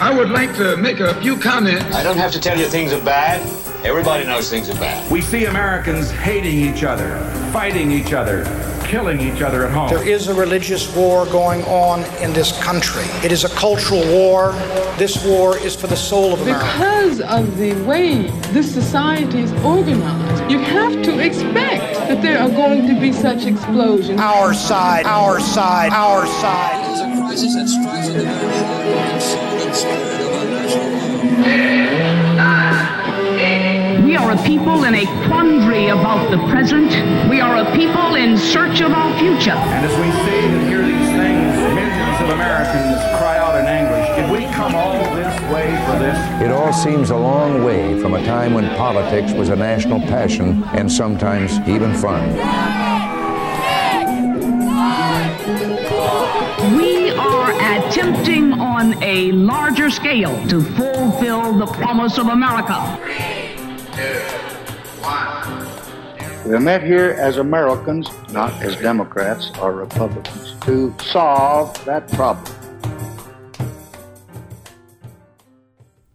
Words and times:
I 0.00 0.16
would 0.16 0.30
like 0.30 0.56
to 0.56 0.78
make 0.78 0.98
a 1.00 1.14
few 1.20 1.36
comments. 1.36 1.94
I 1.94 2.02
don't 2.02 2.16
have 2.16 2.32
to 2.32 2.40
tell 2.40 2.58
you 2.58 2.64
things 2.64 2.90
are 2.94 3.04
bad. 3.04 3.42
Everybody 3.84 4.24
knows 4.24 4.48
things 4.48 4.70
are 4.70 4.80
bad. 4.80 5.10
We 5.12 5.20
see 5.20 5.44
Americans 5.44 6.10
hating 6.10 6.56
each 6.56 6.84
other, 6.84 7.18
fighting 7.52 7.90
each 7.90 8.14
other, 8.14 8.46
killing 8.86 9.20
each 9.20 9.42
other 9.42 9.66
at 9.66 9.72
home. 9.72 9.90
There 9.90 10.08
is 10.08 10.28
a 10.28 10.34
religious 10.34 10.96
war 10.96 11.26
going 11.26 11.62
on 11.64 12.02
in 12.22 12.32
this 12.32 12.58
country. 12.62 13.04
It 13.22 13.30
is 13.30 13.44
a 13.44 13.50
cultural 13.50 14.00
war. 14.08 14.52
This 14.96 15.22
war 15.22 15.58
is 15.58 15.76
for 15.76 15.86
the 15.86 15.96
soul 15.96 16.32
of 16.32 16.40
America. 16.40 16.64
Because 16.64 17.20
of 17.20 17.58
the 17.58 17.74
way 17.82 18.22
this 18.52 18.72
society 18.72 19.40
is 19.40 19.52
organized, 19.62 20.50
you 20.50 20.60
have 20.60 21.02
to 21.02 21.18
expect 21.18 21.94
that 22.08 22.22
there 22.22 22.38
are 22.38 22.48
going 22.48 22.86
to 22.86 22.98
be 22.98 23.12
such 23.12 23.44
explosions. 23.44 24.18
Our 24.18 24.54
side, 24.54 25.04
our 25.04 25.40
side, 25.40 25.92
our 25.92 26.26
side. 26.26 26.88
It 26.88 26.92
is 26.94 27.00
a 27.00 27.20
crisis 27.20 27.54
that 27.54 27.68
strikes 27.68 28.08
at 28.08 28.14
the 28.14 28.22
very 28.24 28.64
heart 28.64 29.49
and 29.49 29.49
We 34.04 34.16
are 34.16 34.32
a 34.32 34.42
people 34.44 34.84
in 34.84 34.94
a 34.94 35.06
quandary 35.26 35.88
about 35.88 36.30
the 36.30 36.36
present. 36.48 36.90
We 37.30 37.40
are 37.40 37.56
a 37.56 37.76
people 37.76 38.14
in 38.16 38.36
search 38.36 38.80
of 38.82 38.92
our 38.92 39.18
future. 39.18 39.52
And 39.52 39.86
as 39.86 39.96
we 39.98 40.10
see 40.24 40.38
and 40.46 40.68
hear 40.68 40.82
these 40.82 41.08
things, 41.08 41.56
millions 41.74 42.20
of 42.20 42.28
Americans 42.30 43.00
cry 43.18 43.38
out 43.38 43.58
in 43.58 43.66
anguish, 43.66 44.06
did 44.16 44.30
we 44.30 44.52
come 44.54 44.74
all 44.74 45.14
this 45.14 45.40
way 45.52 45.74
for 45.86 45.98
this? 45.98 46.42
It 46.42 46.50
all 46.50 46.72
seems 46.72 47.10
a 47.10 47.16
long 47.16 47.64
way 47.64 47.98
from 48.00 48.14
a 48.14 48.22
time 48.24 48.52
when 48.52 48.68
politics 48.76 49.32
was 49.32 49.48
a 49.48 49.56
national 49.56 50.00
passion 50.00 50.62
and 50.74 50.92
sometimes 50.92 51.58
even 51.68 51.94
fun. 51.94 52.34
We 56.76 56.96
are 56.96 56.99
attempting 57.70 58.52
on 58.54 59.00
a 59.00 59.30
larger 59.30 59.90
scale 59.90 60.34
to 60.48 60.60
fulfill 60.60 61.52
the 61.52 61.66
promise 61.66 62.18
of 62.18 62.26
America. 62.26 62.98
We 66.44 66.52
are 66.52 66.58
met 66.58 66.82
here 66.82 67.10
as 67.16 67.36
Americans, 67.36 68.10
not 68.32 68.52
as 68.60 68.74
Democrats 68.74 69.52
or 69.60 69.72
Republicans, 69.72 70.56
to 70.62 70.92
solve 71.00 71.84
that 71.84 72.10
problem. 72.10 72.52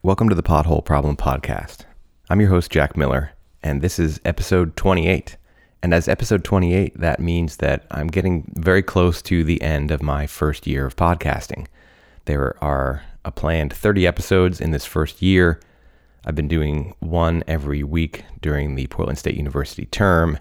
Welcome 0.03 0.27
to 0.27 0.35
the 0.35 0.43
Pothole 0.43 0.83
Problem 0.83 1.15
Podcast. 1.15 1.85
I'm 2.29 2.41
your 2.41 2.49
host, 2.49 2.69
Jack 2.69 2.97
Miller, 2.97 3.31
and 3.63 3.81
this 3.81 3.97
is 3.97 4.19
episode 4.25 4.75
28. 4.75 5.37
And 5.85 5.93
as 5.93 6.07
episode 6.07 6.43
28, 6.43 6.99
that 6.99 7.19
means 7.19 7.57
that 7.57 7.85
I'm 7.91 8.07
getting 8.07 8.51
very 8.55 8.81
close 8.81 9.21
to 9.21 9.43
the 9.43 9.61
end 9.61 9.91
of 9.91 10.01
my 10.01 10.25
first 10.25 10.65
year 10.65 10.87
of 10.87 10.95
podcasting. 10.95 11.67
There 12.25 12.55
are 12.59 13.03
a 13.23 13.29
planned 13.29 13.71
30 13.71 14.07
episodes 14.07 14.59
in 14.59 14.71
this 14.71 14.83
first 14.83 15.21
year. 15.21 15.59
I've 16.25 16.33
been 16.33 16.47
doing 16.47 16.95
one 17.01 17.43
every 17.47 17.83
week 17.83 18.25
during 18.41 18.73
the 18.73 18.87
Portland 18.87 19.19
State 19.19 19.35
University 19.35 19.85
term, 19.85 20.39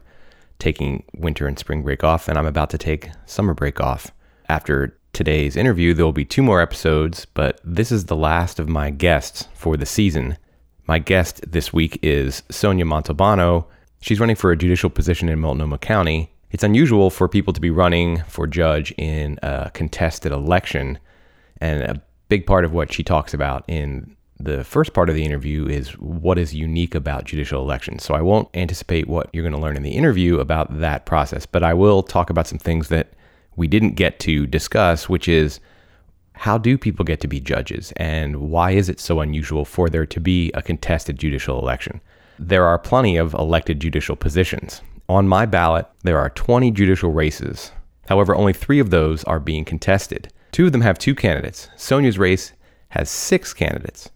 taking 0.59 1.05
winter 1.15 1.47
and 1.47 1.59
spring 1.59 1.83
break 1.83 2.03
off, 2.03 2.27
and 2.27 2.39
I'm 2.39 2.47
about 2.47 2.71
to 2.71 2.79
take 2.79 3.11
summer 3.27 3.53
break 3.53 3.83
off. 3.83 4.13
After 4.49 4.97
today's 5.13 5.57
interview, 5.57 5.93
there 5.93 6.07
will 6.07 6.13
be 6.13 6.25
two 6.25 6.43
more 6.43 6.63
episodes, 6.63 7.27
but 7.27 7.61
this 7.63 7.93
is 7.93 8.07
the 8.07 8.17
last 8.17 8.59
of 8.59 8.67
my 8.67 8.89
guests 8.89 9.47
for 9.53 9.77
the 9.77 9.85
season. 9.85 10.39
My 10.87 10.99
guest 10.99 11.43
this 11.47 11.71
week 11.71 11.99
is 12.03 12.43
Sonia 12.51 12.87
Montalbano. 12.87 13.67
She's 14.05 14.21
running 14.21 14.37
for 14.37 14.53
a 14.53 14.57
judicial 14.57 14.91
position 14.91 15.31
in 15.31 15.39
Multnomah 15.39 15.79
County. 15.79 16.31
It's 16.51 16.63
unusual 16.63 17.09
for 17.09 17.27
people 17.27 17.55
to 17.55 17.61
be 17.61 17.71
running 17.71 18.23
for 18.29 18.47
judge 18.47 18.93
in 18.99 19.39
a 19.43 19.71
contested 19.73 20.31
election, 20.31 20.99
and 21.59 21.83
a 21.83 22.03
big 22.29 22.45
part 22.45 22.67
of 22.67 22.75
what 22.75 22.93
she 22.93 23.03
talks 23.03 23.33
about 23.33 23.65
in 23.67 24.15
the 24.39 24.63
first 24.63 24.93
part 24.93 25.09
of 25.09 25.15
the 25.15 25.25
interview 25.25 25.67
is 25.67 25.93
what 25.93 26.37
is 26.37 26.55
unique 26.55 26.95
about 26.95 27.25
judicial 27.25 27.63
elections. 27.63 28.05
So 28.05 28.13
I 28.13 28.21
won't 28.21 28.51
anticipate 28.53 29.09
what 29.09 29.31
you're 29.33 29.43
going 29.43 29.55
to 29.55 29.59
learn 29.59 29.75
in 29.79 29.83
the 29.83 29.97
interview 29.97 30.39
about 30.39 30.81
that 30.81 31.07
process, 31.07 31.47
but 31.47 31.63
I 31.63 31.73
will 31.73 32.03
talk 32.03 32.29
about 32.29 32.47
some 32.47 32.59
things 32.59 32.89
that 32.89 33.15
we 33.57 33.67
didn't 33.67 33.95
get 33.95 34.21
to 34.21 34.47
discuss, 34.47 35.09
which 35.09 35.29
is 35.29 35.61
how 36.35 36.59
do 36.59 36.77
people 36.77 37.07
get 37.07 37.21
to 37.21 37.29
be 37.29 37.41
judges 37.41 37.91
and 37.97 38.51
why 38.51 38.73
is 38.73 38.91
it 38.91 39.01
so 39.01 39.21
unusual 39.21 39.65
for 39.65 39.89
there 39.89 40.05
to 40.05 40.21
be 40.21 40.53
a 40.53 40.61
contested 40.61 41.19
judicial 41.19 41.59
election? 41.59 42.03
There 42.39 42.67
are 42.67 42.79
plenty 42.79 43.17
of 43.17 43.35
elected 43.35 43.81
judicial 43.81 44.17
positions. 44.17 44.83
On 45.09 45.29
my 45.29 45.47
ballot, 45.47 45.87
there 46.03 46.19
are 46.19 46.31
20 46.31 46.71
judicial 46.73 47.13
races. 47.13 47.71
However, 48.09 48.35
only 48.35 48.53
three 48.53 48.81
of 48.81 48.91
those 48.91 49.23
are 49.25 49.39
being 49.39 49.65
contested. 49.65 50.33
Two 50.51 50.67
of 50.67 50.73
them 50.73 50.81
have 50.81 50.99
two 50.99 51.15
candidates. 51.15 51.69
Sonia's 51.77 52.19
race 52.19 52.53
has 52.91 53.09
six 53.11 53.53
candidates. 53.53 54.11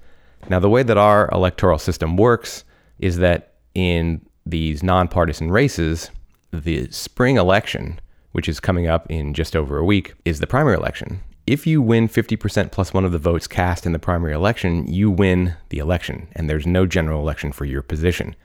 Now, 0.48 0.60
the 0.60 0.70
way 0.70 0.82
that 0.82 0.96
our 0.96 1.28
electoral 1.32 1.78
system 1.78 2.16
works 2.16 2.64
is 2.98 3.18
that 3.18 3.54
in 3.74 4.24
these 4.46 4.82
nonpartisan 4.82 5.50
races, 5.50 6.10
the 6.52 6.90
spring 6.90 7.36
election, 7.36 8.00
which 8.32 8.48
is 8.48 8.60
coming 8.60 8.86
up 8.86 9.10
in 9.10 9.34
just 9.34 9.54
over 9.54 9.78
a 9.78 9.84
week, 9.84 10.14
is 10.24 10.40
the 10.40 10.46
primary 10.46 10.76
election. 10.76 11.20
If 11.48 11.66
you 11.66 11.80
win 11.80 12.10
50% 12.10 12.72
plus 12.72 12.92
one 12.92 13.06
of 13.06 13.12
the 13.12 13.18
votes 13.18 13.46
cast 13.46 13.86
in 13.86 13.92
the 13.92 13.98
primary 13.98 14.34
election, 14.34 14.86
you 14.86 15.10
win 15.10 15.54
the 15.70 15.78
election, 15.78 16.28
and 16.32 16.46
there's 16.46 16.66
no 16.66 16.84
general 16.84 17.22
election 17.22 17.52
for 17.52 17.64
your 17.64 17.80
position. 17.80 18.36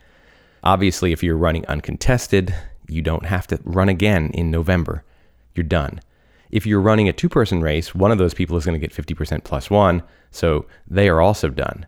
Obviously, 0.64 1.12
if 1.12 1.22
you're 1.22 1.36
running 1.36 1.66
uncontested, 1.66 2.56
you 2.88 3.02
don't 3.02 3.26
have 3.26 3.46
to 3.48 3.60
run 3.66 3.90
again 3.90 4.32
in 4.34 4.50
November. 4.50 5.04
You're 5.54 5.66
done. 5.66 6.00
If 6.50 6.66
you're 6.66 6.80
running 6.80 7.10
a 7.10 7.12
two 7.12 7.28
person 7.28 7.60
race, 7.60 7.94
one 7.94 8.10
of 8.10 8.20
those 8.20 8.34
people 8.34 8.56
is 8.56 8.66
going 8.66 8.80
to 8.80 8.88
get 8.88 8.96
50% 8.96 9.44
plus 9.44 9.70
one, 9.70 10.02
so 10.32 10.66
they 10.88 11.10
are 11.10 11.20
also 11.20 11.50
done. 11.50 11.86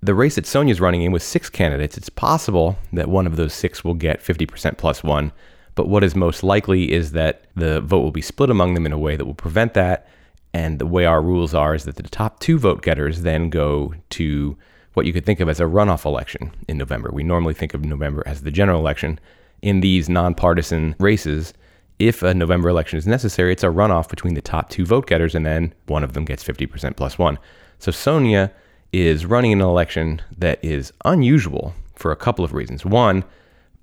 The 0.00 0.14
race 0.14 0.36
that 0.36 0.46
Sonia's 0.46 0.80
running 0.80 1.02
in 1.02 1.10
with 1.10 1.24
six 1.24 1.50
candidates, 1.50 1.96
it's 1.96 2.08
possible 2.08 2.78
that 2.92 3.08
one 3.08 3.26
of 3.26 3.34
those 3.34 3.52
six 3.52 3.82
will 3.82 3.94
get 3.94 4.22
50% 4.22 4.78
plus 4.78 5.02
one, 5.02 5.32
but 5.74 5.88
what 5.88 6.04
is 6.04 6.14
most 6.14 6.44
likely 6.44 6.92
is 6.92 7.10
that 7.10 7.48
the 7.56 7.80
vote 7.80 8.02
will 8.02 8.12
be 8.12 8.22
split 8.22 8.48
among 8.48 8.74
them 8.74 8.86
in 8.86 8.92
a 8.92 8.98
way 8.98 9.16
that 9.16 9.24
will 9.24 9.34
prevent 9.34 9.74
that. 9.74 10.06
And 10.54 10.78
the 10.78 10.86
way 10.86 11.06
our 11.06 11.22
rules 11.22 11.54
are 11.54 11.74
is 11.74 11.84
that 11.84 11.96
the 11.96 12.02
top 12.02 12.40
two 12.40 12.58
vote 12.58 12.82
getters 12.82 13.22
then 13.22 13.48
go 13.50 13.94
to 14.10 14.56
what 14.94 15.06
you 15.06 15.12
could 15.12 15.24
think 15.24 15.40
of 15.40 15.48
as 15.48 15.60
a 15.60 15.64
runoff 15.64 16.04
election 16.04 16.52
in 16.68 16.76
November. 16.76 17.10
We 17.12 17.22
normally 17.22 17.54
think 17.54 17.72
of 17.72 17.84
November 17.84 18.22
as 18.26 18.42
the 18.42 18.50
general 18.50 18.80
election. 18.80 19.18
In 19.62 19.80
these 19.80 20.08
nonpartisan 20.08 20.94
races, 20.98 21.54
if 21.98 22.22
a 22.22 22.34
November 22.34 22.68
election 22.68 22.98
is 22.98 23.06
necessary, 23.06 23.52
it's 23.52 23.62
a 23.62 23.68
runoff 23.68 24.08
between 24.08 24.34
the 24.34 24.42
top 24.42 24.68
two 24.68 24.84
vote 24.84 25.06
getters, 25.06 25.34
and 25.34 25.46
then 25.46 25.72
one 25.86 26.04
of 26.04 26.12
them 26.12 26.24
gets 26.24 26.44
50% 26.44 26.96
plus 26.96 27.18
one. 27.18 27.38
So 27.78 27.90
Sonia 27.90 28.52
is 28.92 29.24
running 29.24 29.52
an 29.52 29.60
election 29.60 30.20
that 30.36 30.62
is 30.64 30.92
unusual 31.04 31.74
for 31.94 32.12
a 32.12 32.16
couple 32.16 32.44
of 32.44 32.52
reasons. 32.52 32.84
One, 32.84 33.24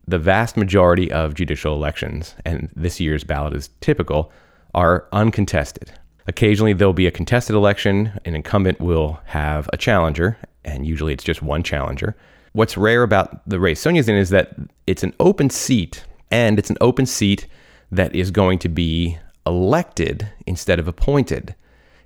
the 0.07 0.19
vast 0.19 0.57
majority 0.57 1.11
of 1.11 1.33
judicial 1.33 1.73
elections, 1.73 2.35
and 2.45 2.69
this 2.75 2.99
year's 2.99 3.23
ballot 3.23 3.53
is 3.53 3.69
typical, 3.79 4.31
are 4.75 5.07
uncontested. 5.11 5.91
Occasionally, 6.29 6.73
there'll 6.73 6.93
be 6.93 7.07
a 7.07 7.11
contested 7.11 7.55
election. 7.55 8.11
An 8.23 8.35
incumbent 8.35 8.79
will 8.79 9.19
have 9.25 9.67
a 9.73 9.77
challenger, 9.77 10.37
and 10.63 10.85
usually 10.85 11.11
it's 11.11 11.23
just 11.23 11.41
one 11.41 11.63
challenger. 11.63 12.15
What's 12.53 12.77
rare 12.77 13.01
about 13.01 13.41
the 13.49 13.59
race 13.59 13.79
Sonia's 13.79 14.07
in 14.07 14.15
is 14.15 14.29
that 14.29 14.53
it's 14.85 15.01
an 15.01 15.15
open 15.19 15.49
seat, 15.49 16.05
and 16.29 16.59
it's 16.59 16.69
an 16.69 16.77
open 16.81 17.07
seat 17.07 17.47
that 17.91 18.13
is 18.13 18.29
going 18.29 18.59
to 18.59 18.69
be 18.69 19.17
elected 19.47 20.29
instead 20.45 20.77
of 20.77 20.87
appointed. 20.87 21.55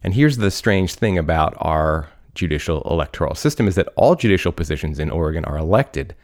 And 0.01 0.13
here's 0.13 0.38
the 0.38 0.51
strange 0.51 0.95
thing 0.95 1.17
about 1.17 1.53
our 1.59 2.09
judicial 2.34 2.81
electoral 2.84 3.35
system 3.35 3.67
is 3.67 3.75
that 3.75 3.90
all 3.97 4.16
judicial 4.16 4.53
positions 4.53 5.00
in 5.00 5.11
Oregon 5.11 5.44
are 5.44 5.57
elected. 5.57 6.16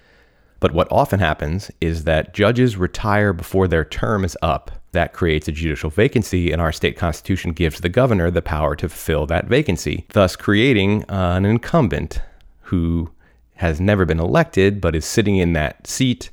But 0.60 0.74
what 0.74 0.92
often 0.92 1.20
happens 1.20 1.72
is 1.80 2.04
that 2.04 2.34
judges 2.34 2.78
retire 2.78 3.34
before 3.34 3.68
their 3.68 3.86
term 3.86 4.26
is 4.26 4.38
up. 4.42 4.72
That 4.92 5.14
creates 5.14 5.48
a 5.48 5.52
judicial 5.52 5.90
vacancy, 5.90 6.52
and 6.52 6.62
our 6.62 6.72
state 6.72 6.98
constitution 6.98 7.52
gives 7.54 7.80
the 7.80 7.90
governor 7.90 8.32
the 8.32 8.42
power 8.42 8.76
to 8.78 8.90
fill 8.90 9.26
that 9.28 9.46
vacancy, 9.46 10.06
thus 10.14 10.36
creating 10.36 11.04
uh, 11.10 11.36
an 11.38 11.46
incumbent 11.46 12.22
who 12.64 13.12
has 13.56 13.80
never 13.80 14.06
been 14.06 14.20
elected 14.20 14.82
but 14.82 14.96
is 14.96 15.06
sitting 15.06 15.38
in 15.38 15.54
that 15.54 15.86
seat. 15.86 16.32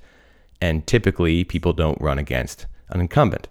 And 0.60 0.86
typically, 0.86 1.44
people 1.44 1.72
don't 1.72 2.00
run 2.00 2.18
against 2.18 2.66
an 2.88 3.00
incumbent. 3.00 3.48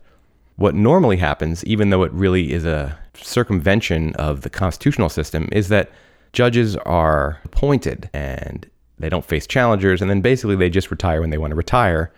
What 0.56 0.74
normally 0.74 1.18
happens, 1.18 1.63
even 1.66 1.89
though 1.89 2.04
it 2.04 2.12
really 2.13 2.51
is 2.51 2.66
a 2.66 2.98
circumvention 3.13 4.16
of 4.16 4.42
the 4.42 4.50
constitutional 4.50 5.10
system, 5.10 5.50
is 5.51 5.68
that 5.69 5.92
judges 6.33 6.75
are 6.78 7.39
appointed 7.44 8.10
and 8.13 8.68
they 9.00 9.09
don't 9.09 9.25
face 9.25 9.47
challengers, 9.47 10.01
and 10.01 10.09
then 10.09 10.21
basically 10.21 10.56
they 10.56 10.69
just 10.69 10.92
retire 10.92 11.21
when 11.21 11.30
they 11.30 11.38
want 11.38 11.51
to 11.51 11.56
retire. 11.56 12.12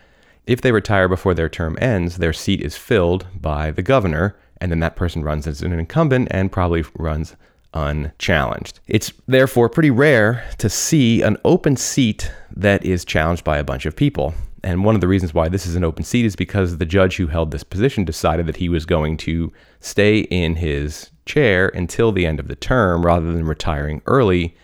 If 0.45 0.62
they 0.62 0.71
retire 0.71 1.07
before 1.07 1.33
their 1.33 1.50
term 1.50 1.77
ends, 1.81 2.18
their 2.18 2.33
seat 2.33 2.62
is 2.62 2.77
filled 2.77 3.27
by 3.35 3.71
the 3.71 3.81
governor, 3.81 4.38
and 4.62 4.71
then 4.71 4.79
that 4.79 4.95
person 4.95 5.24
runs 5.24 5.47
as 5.47 5.62
an 5.62 5.74
incumbent 5.74 6.29
and 6.31 6.51
probably 6.51 6.83
runs 6.95 7.35
unchallenged. 7.74 8.79
It's 8.88 9.12
therefore 9.27 9.69
pretty 9.69 9.91
rare 9.91 10.47
to 10.57 10.69
see 10.69 11.21
an 11.21 11.38
open 11.44 11.75
seat 11.75 12.31
that 12.56 12.83
is 12.85 13.06
challenged 13.06 13.44
by 13.44 13.57
a 13.57 13.63
bunch 13.63 13.85
of 13.85 13.95
people. 13.95 14.33
And 14.63 14.83
one 14.83 14.95
of 14.95 15.01
the 15.01 15.07
reasons 15.07 15.33
why 15.33 15.50
this 15.50 15.65
is 15.65 15.75
an 15.75 15.83
open 15.83 16.03
seat 16.03 16.25
is 16.25 16.35
because 16.35 16.77
the 16.77 16.85
judge 16.85 17.18
who 17.18 17.27
held 17.27 17.51
this 17.51 17.63
position 17.63 18.06
decided 18.06 18.47
that 18.47 18.57
he 18.57 18.69
was 18.69 18.85
going 18.85 19.18
to 19.18 19.53
stay 19.79 20.19
in 20.19 20.56
his 20.56 21.12
chair 21.25 21.69
until 21.69 22.12
the 22.12 22.25
end 22.25 22.39
of 22.39 22.47
the 22.47 22.56
term 22.56 23.06
rather 23.06 23.31
than 23.31 23.45
retiring 23.45 24.01
early 24.06 24.56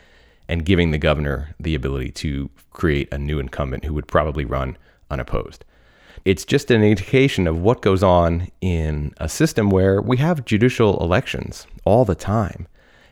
and 0.47 0.65
giving 0.65 0.91
the 0.91 0.97
governor 0.97 1.55
the 1.59 1.75
ability 1.75 2.11
to 2.11 2.49
create 2.71 3.11
a 3.11 3.17
new 3.17 3.39
incumbent 3.39 3.85
who 3.85 3.93
would 3.93 4.07
probably 4.07 4.45
run 4.45 4.77
unopposed. 5.09 5.65
It's 6.25 6.45
just 6.45 6.71
an 6.71 6.83
indication 6.83 7.47
of 7.47 7.59
what 7.59 7.81
goes 7.81 8.03
on 8.03 8.47
in 8.61 9.13
a 9.17 9.27
system 9.27 9.69
where 9.69 10.01
we 10.01 10.17
have 10.17 10.45
judicial 10.45 11.01
elections 11.01 11.67
all 11.85 12.05
the 12.05 12.15
time. 12.15 12.67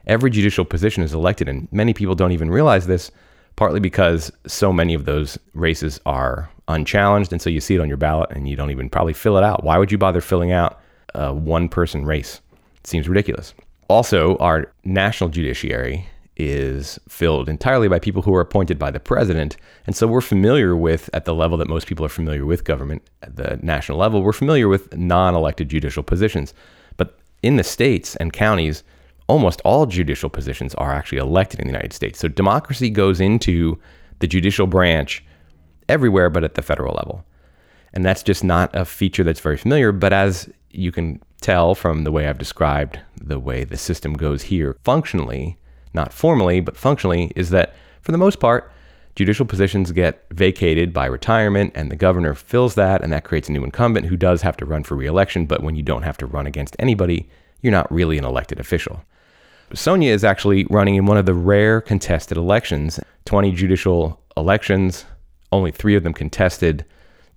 Every 0.07 0.29
judicial 0.29 0.65
position 0.65 1.03
is 1.03 1.13
elected, 1.13 1.47
and 1.49 1.67
many 1.71 1.93
people 1.93 2.15
don't 2.15 2.31
even 2.31 2.49
realize 2.49 2.87
this, 2.87 3.11
partly 3.55 3.79
because 3.79 4.31
so 4.47 4.71
many 4.71 4.93
of 4.93 5.05
those 5.05 5.37
races 5.53 5.99
are 6.05 6.49
unchallenged. 6.67 7.31
And 7.31 7.41
so 7.41 7.49
you 7.49 7.59
see 7.59 7.75
it 7.75 7.81
on 7.81 7.87
your 7.87 7.97
ballot 7.97 8.31
and 8.31 8.47
you 8.47 8.55
don't 8.55 8.71
even 8.71 8.89
probably 8.89 9.13
fill 9.13 9.37
it 9.37 9.43
out. 9.43 9.63
Why 9.63 9.77
would 9.77 9.91
you 9.91 9.97
bother 9.97 10.21
filling 10.21 10.51
out 10.51 10.79
a 11.13 11.33
one 11.33 11.69
person 11.69 12.05
race? 12.05 12.41
It 12.77 12.87
seems 12.87 13.09
ridiculous. 13.09 13.53
Also, 13.89 14.37
our 14.37 14.71
national 14.85 15.29
judiciary 15.29 16.07
is 16.49 16.99
filled 17.07 17.49
entirely 17.49 17.87
by 17.87 17.99
people 17.99 18.21
who 18.21 18.35
are 18.35 18.41
appointed 18.41 18.79
by 18.79 18.91
the 18.91 18.99
president. 18.99 19.57
And 19.85 19.95
so 19.95 20.07
we're 20.07 20.21
familiar 20.21 20.75
with, 20.75 21.09
at 21.13 21.25
the 21.25 21.35
level 21.35 21.57
that 21.57 21.67
most 21.67 21.87
people 21.87 22.05
are 22.05 22.09
familiar 22.09 22.45
with 22.45 22.63
government 22.63 23.03
at 23.21 23.35
the 23.35 23.59
national 23.61 23.97
level, 23.97 24.21
we're 24.21 24.33
familiar 24.33 24.67
with 24.67 24.95
non 24.95 25.35
elected 25.35 25.69
judicial 25.69 26.03
positions. 26.03 26.53
But 26.97 27.17
in 27.43 27.55
the 27.57 27.63
states 27.63 28.15
and 28.17 28.33
counties, 28.33 28.83
almost 29.27 29.61
all 29.63 29.85
judicial 29.85 30.29
positions 30.29 30.75
are 30.75 30.91
actually 30.91 31.19
elected 31.19 31.59
in 31.59 31.67
the 31.67 31.73
United 31.73 31.93
States. 31.93 32.19
So 32.19 32.27
democracy 32.27 32.89
goes 32.89 33.21
into 33.21 33.79
the 34.19 34.27
judicial 34.27 34.67
branch 34.67 35.23
everywhere 35.89 36.29
but 36.29 36.43
at 36.43 36.55
the 36.55 36.61
federal 36.61 36.95
level. 36.95 37.25
And 37.93 38.05
that's 38.05 38.23
just 38.23 38.43
not 38.43 38.73
a 38.75 38.85
feature 38.85 39.23
that's 39.23 39.39
very 39.39 39.57
familiar. 39.57 39.91
But 39.91 40.13
as 40.13 40.49
you 40.69 40.91
can 40.91 41.21
tell 41.41 41.75
from 41.75 42.03
the 42.03 42.11
way 42.11 42.27
I've 42.27 42.37
described 42.37 42.99
the 43.19 43.39
way 43.39 43.63
the 43.63 43.77
system 43.77 44.13
goes 44.13 44.43
here 44.43 44.77
functionally, 44.83 45.57
not 45.93 46.13
formally, 46.13 46.59
but 46.59 46.77
functionally, 46.77 47.31
is 47.35 47.49
that 47.49 47.75
for 48.01 48.11
the 48.11 48.17
most 48.17 48.39
part, 48.39 48.71
judicial 49.15 49.45
positions 49.45 49.91
get 49.91 50.25
vacated 50.31 50.93
by 50.93 51.05
retirement 51.05 51.71
and 51.75 51.91
the 51.91 51.95
governor 51.95 52.33
fills 52.33 52.75
that 52.75 53.01
and 53.03 53.11
that 53.11 53.23
creates 53.23 53.49
a 53.49 53.51
new 53.51 53.63
incumbent 53.63 54.05
who 54.05 54.15
does 54.15 54.41
have 54.41 54.57
to 54.57 54.65
run 54.65 54.83
for 54.83 54.95
reelection. 54.95 55.45
But 55.45 55.63
when 55.63 55.75
you 55.75 55.83
don't 55.83 56.03
have 56.03 56.17
to 56.17 56.25
run 56.25 56.47
against 56.47 56.75
anybody, 56.79 57.29
you're 57.61 57.71
not 57.71 57.91
really 57.91 58.17
an 58.17 58.25
elected 58.25 58.59
official. 58.59 59.03
Sonia 59.73 60.13
is 60.13 60.23
actually 60.23 60.65
running 60.69 60.95
in 60.95 61.05
one 61.05 61.17
of 61.17 61.25
the 61.25 61.33
rare 61.33 61.79
contested 61.81 62.37
elections 62.37 62.99
20 63.25 63.51
judicial 63.51 64.19
elections, 64.35 65.05
only 65.51 65.71
three 65.71 65.95
of 65.95 66.03
them 66.03 66.13
contested. 66.13 66.85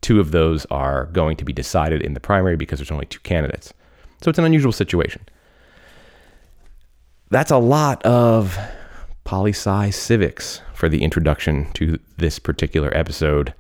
Two 0.01 0.21
of 0.21 0.31
those 0.31 0.67
are 0.67 1.07
going 1.07 1.37
to 1.37 1.45
be 1.45 1.53
decided 1.53 2.03
in 2.03 2.15
the 2.15 2.21
primary 2.21 2.57
because 2.57 2.79
there's 2.79 2.91
only 2.91 3.07
two 3.07 3.21
candidates. 3.21 3.73
So 4.23 4.31
it's 4.31 4.39
an 4.39 4.45
unusual 4.45 4.73
situation. 4.73 5.27
That's 7.31 7.51
a 7.51 7.59
lot 7.59 8.03
of 8.05 8.59
poli 9.25 9.53
sci 9.53 9.91
civics 9.91 10.61
for 10.75 10.89
the 10.89 11.03
introduction 11.03 11.73
to 11.73 11.99
this 12.19 12.39
particular 12.39 12.95
episode. 12.97 13.55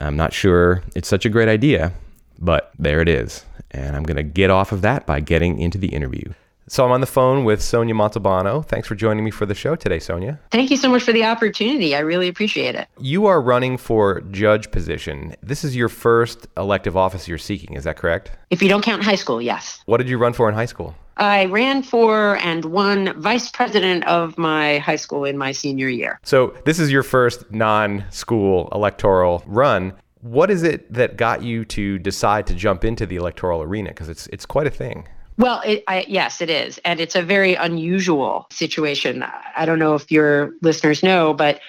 I'm 0.00 0.16
not 0.16 0.32
sure 0.32 0.82
it's 0.96 1.08
such 1.08 1.26
a 1.26 1.28
great 1.28 1.48
idea, 1.48 1.92
but 2.38 2.72
there 2.78 3.00
it 3.00 3.08
is. 3.08 3.44
And 3.70 3.94
I'm 3.94 4.02
going 4.02 4.16
to 4.16 4.22
get 4.22 4.50
off 4.50 4.72
of 4.72 4.82
that 4.82 5.06
by 5.06 5.20
getting 5.20 5.60
into 5.60 5.78
the 5.78 5.88
interview. 5.88 6.32
So 6.68 6.84
I'm 6.84 6.92
on 6.92 7.00
the 7.00 7.06
phone 7.06 7.44
with 7.44 7.60
Sonia 7.60 7.94
Montalbano. 7.94 8.64
Thanks 8.64 8.86
for 8.86 8.94
joining 8.94 9.24
me 9.24 9.32
for 9.32 9.44
the 9.44 9.56
show 9.56 9.74
today, 9.74 9.98
Sonia. 9.98 10.38
Thank 10.52 10.70
you 10.70 10.76
so 10.76 10.88
much 10.88 11.02
for 11.02 11.12
the 11.12 11.24
opportunity. 11.24 11.96
I 11.96 11.98
really 11.98 12.28
appreciate 12.28 12.76
it. 12.76 12.86
You 12.98 13.26
are 13.26 13.42
running 13.42 13.76
for 13.76 14.20
judge 14.30 14.70
position. 14.70 15.34
This 15.42 15.64
is 15.64 15.74
your 15.74 15.88
first 15.88 16.46
elective 16.56 16.96
office 16.96 17.26
you're 17.26 17.38
seeking, 17.38 17.74
is 17.74 17.84
that 17.84 17.96
correct? 17.96 18.30
If 18.50 18.62
you 18.62 18.68
don't 18.68 18.84
count 18.84 19.02
high 19.02 19.16
school, 19.16 19.42
yes. 19.42 19.82
What 19.86 19.96
did 19.96 20.08
you 20.08 20.16
run 20.16 20.32
for 20.32 20.48
in 20.48 20.54
high 20.54 20.66
school? 20.66 20.94
I 21.20 21.44
ran 21.44 21.82
for 21.82 22.36
and 22.38 22.64
won 22.64 23.20
vice 23.20 23.50
president 23.50 24.06
of 24.06 24.36
my 24.38 24.78
high 24.78 24.96
school 24.96 25.24
in 25.24 25.36
my 25.38 25.52
senior 25.52 25.88
year. 25.88 26.18
So 26.24 26.54
this 26.64 26.80
is 26.80 26.90
your 26.90 27.02
first 27.02 27.50
non-school 27.52 28.70
electoral 28.72 29.44
run. 29.46 29.92
What 30.22 30.50
is 30.50 30.62
it 30.62 30.92
that 30.92 31.16
got 31.16 31.42
you 31.42 31.64
to 31.66 31.98
decide 31.98 32.46
to 32.48 32.54
jump 32.54 32.84
into 32.84 33.06
the 33.06 33.16
electoral 33.16 33.62
arena? 33.62 33.90
Because 33.90 34.08
it's 34.08 34.26
it's 34.28 34.46
quite 34.46 34.66
a 34.66 34.70
thing. 34.70 35.06
Well, 35.38 35.62
it, 35.64 35.84
I, 35.88 36.04
yes, 36.08 36.42
it 36.42 36.50
is. 36.50 36.78
And 36.84 37.00
it's 37.00 37.16
a 37.16 37.22
very 37.22 37.54
unusual 37.54 38.46
situation. 38.50 39.22
I 39.56 39.64
don't 39.64 39.78
know 39.78 39.94
if 39.94 40.10
your 40.10 40.52
listeners 40.60 41.02
know, 41.02 41.32
but 41.32 41.60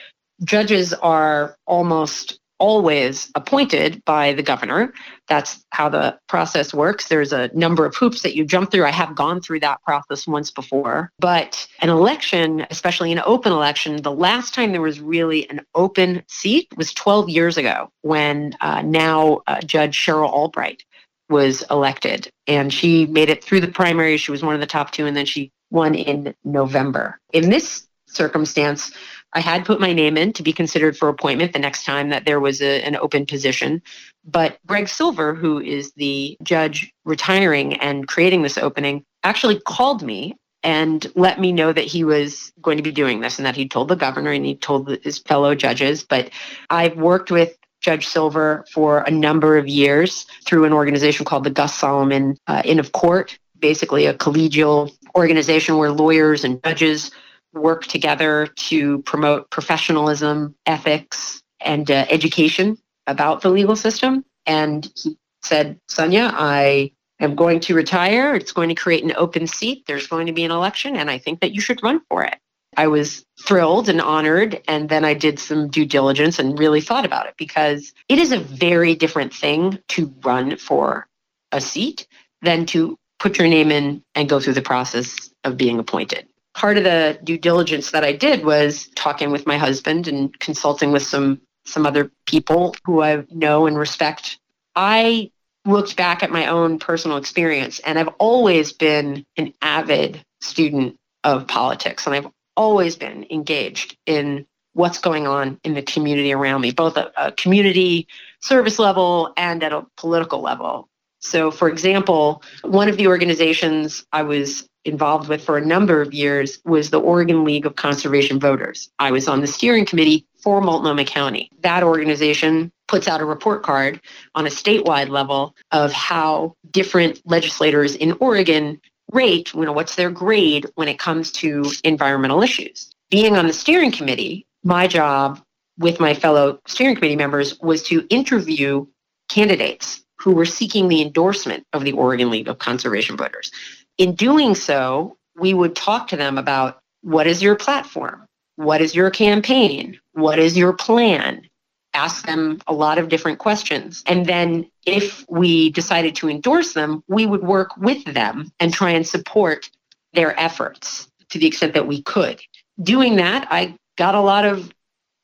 judges 0.44 0.94
are 0.94 1.56
almost 1.66 2.41
always 2.62 3.32
appointed 3.34 4.06
by 4.06 4.34
the 4.34 4.44
governor. 4.44 4.94
That's 5.28 5.66
how 5.72 5.90
the 5.90 6.20
process 6.30 6.76
works. 6.76 7.08
There's 7.08 7.34
a 7.34 7.50
number 7.56 7.86
of 7.86 7.96
hoops 7.96 8.22
that 8.22 8.36
you 8.36 8.46
jump 8.46 8.72
through. 8.72 8.86
I 8.86 8.92
have 8.92 9.16
gone 9.16 9.42
through 9.42 9.62
that 9.62 9.82
process 9.82 10.28
once 10.28 10.52
before. 10.52 11.12
But 11.18 11.68
an 11.82 11.90
election, 11.90 12.68
especially 12.70 13.12
an 13.12 13.22
open 13.26 13.52
election, 13.52 14.04
the 14.04 14.12
last 14.12 14.54
time 14.54 14.72
there 14.72 14.82
was 14.82 15.02
really 15.02 15.50
an 15.50 15.62
open 15.74 16.22
seat 16.28 16.68
was 16.78 16.94
12 16.94 17.30
years 17.30 17.58
ago 17.58 17.90
when 18.04 18.56
uh, 18.62 18.84
now 18.84 19.42
uh, 19.48 19.60
Judge 19.62 19.98
Cheryl 19.98 20.30
Albrecht 20.30 20.86
was 21.30 21.64
elected 21.72 22.30
and 22.46 22.72
she 22.72 23.08
made 23.08 23.30
it 23.30 23.44
through 23.44 23.62
the 23.62 23.68
primary. 23.70 24.18
She 24.18 24.32
was 24.32 24.44
one 24.44 24.54
of 24.54 24.62
the 24.62 24.68
top 24.68 24.92
two 24.92 25.08
and 25.08 25.18
then 25.18 25.26
she 25.26 25.52
won 25.72 25.96
in 25.96 26.36
November. 26.44 27.18
In 27.34 27.50
this 27.50 27.88
circumstance, 28.06 28.92
I 29.34 29.40
had 29.40 29.66
put 29.66 29.80
my 29.80 29.94
name 29.94 30.18
in 30.18 30.34
to 30.34 30.44
be 30.44 30.54
considered 30.54 30.98
for 30.98 31.10
appointment 31.10 31.54
the 31.54 31.60
next 31.60 31.86
time 31.86 32.10
that 32.10 32.26
there 32.26 32.40
was 32.40 32.62
a, 32.62 32.82
an 32.84 32.96
open 32.98 33.26
position. 33.26 33.82
But 34.26 34.60
Greg 34.68 34.90
Silver, 34.90 35.34
who 35.34 35.60
is 35.60 35.94
the 35.94 36.38
judge 36.44 36.92
retiring 37.06 37.76
and 37.76 38.08
creating 38.08 38.42
this 38.42 38.58
opening, 38.58 39.06
actually 39.24 39.60
called 39.60 40.04
me 40.04 40.36
and 40.64 41.12
let 41.16 41.40
me 41.40 41.52
know 41.52 41.74
that 41.74 41.86
he 41.86 42.04
was 42.04 42.52
going 42.62 42.78
to 42.78 42.84
be 42.84 42.92
doing 42.92 43.22
this 43.22 43.40
and 43.40 43.46
that 43.46 43.56
he 43.56 43.68
told 43.68 43.88
the 43.88 43.96
governor 43.96 44.32
and 44.32 44.46
he 44.46 44.56
told 44.56 44.90
his 45.04 45.20
fellow 45.20 45.56
judges. 45.56 46.04
But 46.04 46.30
I've 46.70 46.98
worked 46.98 47.32
with 47.32 47.58
Judge 47.80 48.08
Silver 48.08 48.64
for 48.72 49.00
a 49.00 49.12
number 49.12 49.58
of 49.58 49.68
years 49.68 50.28
through 50.46 50.66
an 50.66 50.74
organization 50.74 51.26
called 51.26 51.44
the 51.44 51.50
Gus 51.50 51.76
Solomon 51.76 52.38
uh, 52.46 52.62
Inn 52.64 52.80
of 52.80 52.92
Court, 52.92 53.38
basically 53.58 54.06
a 54.06 54.14
collegial 54.14 54.92
organization 55.16 55.78
where 55.78 55.92
lawyers 55.92 56.44
and 56.44 56.64
judges 56.64 57.10
work 57.54 57.86
together 57.86 58.48
to 58.56 59.02
promote 59.04 59.50
professionalism, 59.50 60.56
ethics, 60.66 61.42
and 61.60 61.90
uh, 61.90 62.06
education 62.10 62.78
about 63.08 63.42
the 63.42 63.50
legal 63.50 63.76
system. 63.76 64.26
And 64.46 64.92
he 64.96 65.18
said, 65.44 65.80
Sonia, 65.88 66.32
I 66.34 66.92
am 67.20 67.36
going 67.36 67.60
to 67.62 67.76
retire. 67.76 68.36
It's 68.36 68.52
going 68.52 68.70
to 68.70 68.76
create 68.76 69.04
an 69.04 69.14
open 69.16 69.48
seat. 69.48 69.84
There's 69.86 70.08
going 70.08 70.28
to 70.28 70.34
be 70.34 70.44
an 70.44 70.52
election, 70.52 70.96
and 70.96 71.10
I 71.10 71.18
think 71.18 71.42
that 71.42 71.54
you 71.54 71.62
should 71.62 71.84
run 71.84 72.02
for 72.10 72.24
it. 72.24 72.38
I 72.78 72.88
was 72.88 73.26
thrilled 73.46 73.90
and 73.90 74.02
honored. 74.02 74.62
And 74.68 74.90
then 74.90 75.04
I 75.04 75.14
did 75.14 75.40
some 75.40 75.68
due 75.68 75.86
diligence 75.86 76.40
and 76.40 76.58
really 76.58 76.82
thought 76.82 77.06
about 77.06 77.28
it 77.28 77.36
because 77.38 77.94
it 78.08 78.18
is 78.18 78.32
a 78.32 78.40
very 78.40 78.96
different 78.96 79.34
thing 79.34 79.80
to 79.90 80.14
run 80.24 80.58
for 80.58 81.08
a 81.52 81.60
seat 81.60 82.08
than 82.42 82.66
to 82.68 82.98
put 83.20 83.38
your 83.38 83.48
name 83.48 83.72
in 83.72 84.04
and 84.16 84.30
go 84.30 84.40
through 84.40 84.54
the 84.54 84.62
process 84.62 85.32
of 85.44 85.58
being 85.58 85.80
appointed. 85.80 86.28
Part 86.54 86.78
of 86.78 86.84
the 86.84 87.20
due 87.24 87.38
diligence 87.38 87.92
that 87.92 88.04
I 88.04 88.14
did 88.14 88.44
was 88.44 88.90
talking 88.96 89.32
with 89.32 89.48
my 89.48 89.58
husband 89.58 90.08
and 90.08 90.38
consulting 90.40 90.92
with 90.92 91.04
some 91.04 91.42
some 91.66 91.86
other 91.86 92.12
people 92.26 92.76
who 92.86 93.02
I 93.02 93.24
know 93.30 93.68
and 93.68 93.78
respect. 93.78 94.40
I 94.76 95.32
looked 95.66 95.96
back 95.96 96.24
at 96.24 96.32
my 96.32 96.48
own 96.48 96.80
personal 96.80 97.18
experience 97.18 97.80
and 97.80 98.00
I've 98.00 98.10
always 98.20 98.74
been 98.74 99.26
an 99.38 99.54
avid 99.62 100.26
student 100.42 100.98
of 101.24 101.48
politics 101.48 102.08
and 102.08 102.16
I've 102.16 102.28
always 102.58 102.96
been 102.96 103.28
engaged 103.30 103.96
in 104.06 104.46
what's 104.74 105.00
going 105.00 105.28
on 105.28 105.60
in 105.64 105.74
the 105.74 105.82
community 105.82 106.34
around 106.34 106.62
me, 106.62 106.72
both 106.72 106.98
at 106.98 107.12
a 107.18 107.32
community 107.32 108.08
service 108.40 108.80
level 108.80 109.34
and 109.38 109.64
at 109.64 109.74
a 109.74 109.86
political 109.98 110.42
level. 110.42 110.88
So, 111.20 111.52
for 111.52 111.70
example, 111.70 112.42
one 112.64 112.90
of 112.90 112.98
the 112.98 113.08
organizations 113.08 114.06
I 114.12 114.24
was 114.24 114.68
involved 114.86 115.30
with 115.30 115.44
for 115.44 115.58
a 115.58 115.66
number 115.66 116.02
of 116.02 116.14
years 116.14 116.60
was 116.66 116.90
the 116.90 117.00
Oregon 117.00 117.44
League 117.44 117.66
of 117.66 117.76
Conservation 117.76 118.40
Voters. 118.40 118.90
I 119.00 119.12
was 119.12 119.28
on 119.28 119.42
the 119.42 119.48
steering 119.48 119.86
committee 119.86 120.26
for 120.42 120.62
Multnomah 120.62 121.06
County. 121.06 121.50
That 121.62 121.84
organization 121.84 122.72
puts 122.88 123.08
out 123.08 123.22
a 123.22 123.26
report 123.26 123.64
card 123.64 124.02
on 124.36 124.48
a 124.48 124.50
statewide 124.50 125.10
level 125.10 125.56
of 125.72 125.94
how 125.94 126.56
different 126.72 127.22
legislators 127.26 127.96
in 127.96 128.14
Oregon 128.20 128.82
rate, 129.12 129.54
you 129.54 129.62
know, 129.62 129.72
what's 129.72 129.96
their 129.96 130.10
grade 130.10 130.66
when 130.76 130.88
it 130.88 131.00
comes 131.00 131.32
to 131.32 131.66
environmental 131.84 132.42
issues. 132.42 132.92
Being 133.10 133.38
on 133.38 133.48
the 133.48 133.54
steering 133.54 133.92
committee, 133.92 134.46
my 134.64 134.88
job 134.88 135.42
with 135.78 136.00
my 136.00 136.14
fellow 136.14 136.60
steering 136.68 136.96
committee 136.96 137.16
members 137.16 137.60
was 137.60 137.84
to 137.84 138.06
interview 138.10 138.86
candidates 139.30 140.04
who 140.18 140.36
were 140.36 140.46
seeking 140.46 140.88
the 140.88 141.02
endorsement 141.02 141.66
of 141.74 141.84
the 141.84 141.94
Oregon 141.94 142.30
League 142.30 142.48
of 142.48 142.60
Conservation 142.60 143.18
Voters. 143.18 143.52
In 143.98 144.16
doing 144.16 144.56
so, 144.56 145.18
we 145.36 145.54
would 145.54 145.76
talk 145.76 146.08
to 146.10 146.18
them 146.18 146.38
about 146.38 146.80
what 147.02 147.28
is 147.28 147.42
your 147.42 147.56
platform? 147.56 148.26
What 148.56 148.82
is 148.82 148.94
your 148.94 149.10
campaign? 149.10 150.00
What 150.14 150.40
is 150.40 150.58
your 150.58 150.74
plan? 150.74 151.48
ask 151.94 152.26
them 152.26 152.60
a 152.68 152.74
lot 152.74 152.98
of 152.98 153.10
different 153.10 153.40
questions. 153.40 154.04
And 154.08 154.26
then 154.26 154.70
if 154.86 155.26
we 155.30 155.72
decided 155.72 156.16
to 156.16 156.30
endorse 156.30 156.74
them, 156.74 157.04
we 157.08 157.26
would 157.26 157.44
work 157.44 157.76
with 157.78 158.04
them 158.06 158.52
and 158.60 158.74
try 158.74 158.92
and 158.92 159.08
support 159.08 159.70
their 160.14 160.38
efforts 160.40 161.08
to 161.30 161.40
the 161.40 161.48
extent 161.48 161.74
that 161.74 161.88
we 161.88 162.02
could. 162.02 162.42
Doing 162.82 163.18
that, 163.18 163.48
I 163.52 163.76
got 163.98 164.16
a 164.16 164.22
lot 164.22 164.46
of 164.46 164.72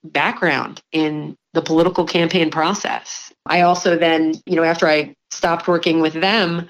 background 0.04 0.82
in 0.92 1.36
the 1.54 1.62
political 1.62 2.06
campaign 2.06 2.52
process. 2.52 3.32
I 3.46 3.62
also 3.62 3.98
then, 3.98 4.36
you 4.46 4.56
know, 4.56 4.64
after 4.64 4.88
I 4.88 5.16
stopped 5.32 5.68
working 5.68 6.00
with 6.00 6.14
them, 6.14 6.68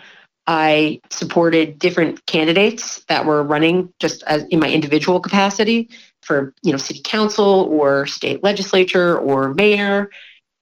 I 0.47 1.01
supported 1.09 1.77
different 1.77 2.25
candidates 2.25 3.03
that 3.09 3.25
were 3.25 3.43
running 3.43 3.93
just 3.99 4.23
as 4.23 4.43
in 4.45 4.59
my 4.59 4.71
individual 4.71 5.19
capacity 5.19 5.89
for, 6.21 6.53
you 6.63 6.71
know, 6.71 6.77
city 6.77 7.01
council 7.03 7.67
or 7.69 8.07
state 8.07 8.43
legislature 8.43 9.17
or 9.17 9.53
mayor. 9.53 10.09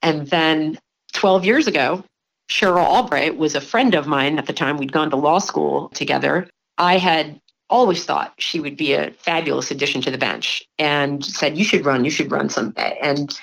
And 0.01 0.27
then 0.27 0.79
12 1.13 1.45
years 1.45 1.67
ago, 1.67 2.03
Cheryl 2.49 2.83
Albrecht 2.83 3.37
was 3.37 3.55
a 3.55 3.61
friend 3.61 3.95
of 3.95 4.07
mine 4.07 4.37
at 4.37 4.47
the 4.47 4.53
time. 4.53 4.77
We'd 4.77 4.91
gone 4.91 5.09
to 5.11 5.15
law 5.15 5.39
school 5.39 5.89
together. 5.89 6.47
I 6.77 6.97
had 6.97 7.39
always 7.69 8.05
thought 8.05 8.33
she 8.37 8.59
would 8.59 8.77
be 8.77 8.93
a 8.93 9.11
fabulous 9.11 9.71
addition 9.71 10.01
to 10.01 10.11
the 10.11 10.17
bench 10.17 10.63
and 10.77 11.25
said, 11.25 11.57
You 11.57 11.63
should 11.63 11.85
run, 11.85 12.05
you 12.05 12.11
should 12.11 12.31
run 12.31 12.49
someday. 12.49 12.97
And 13.01 13.39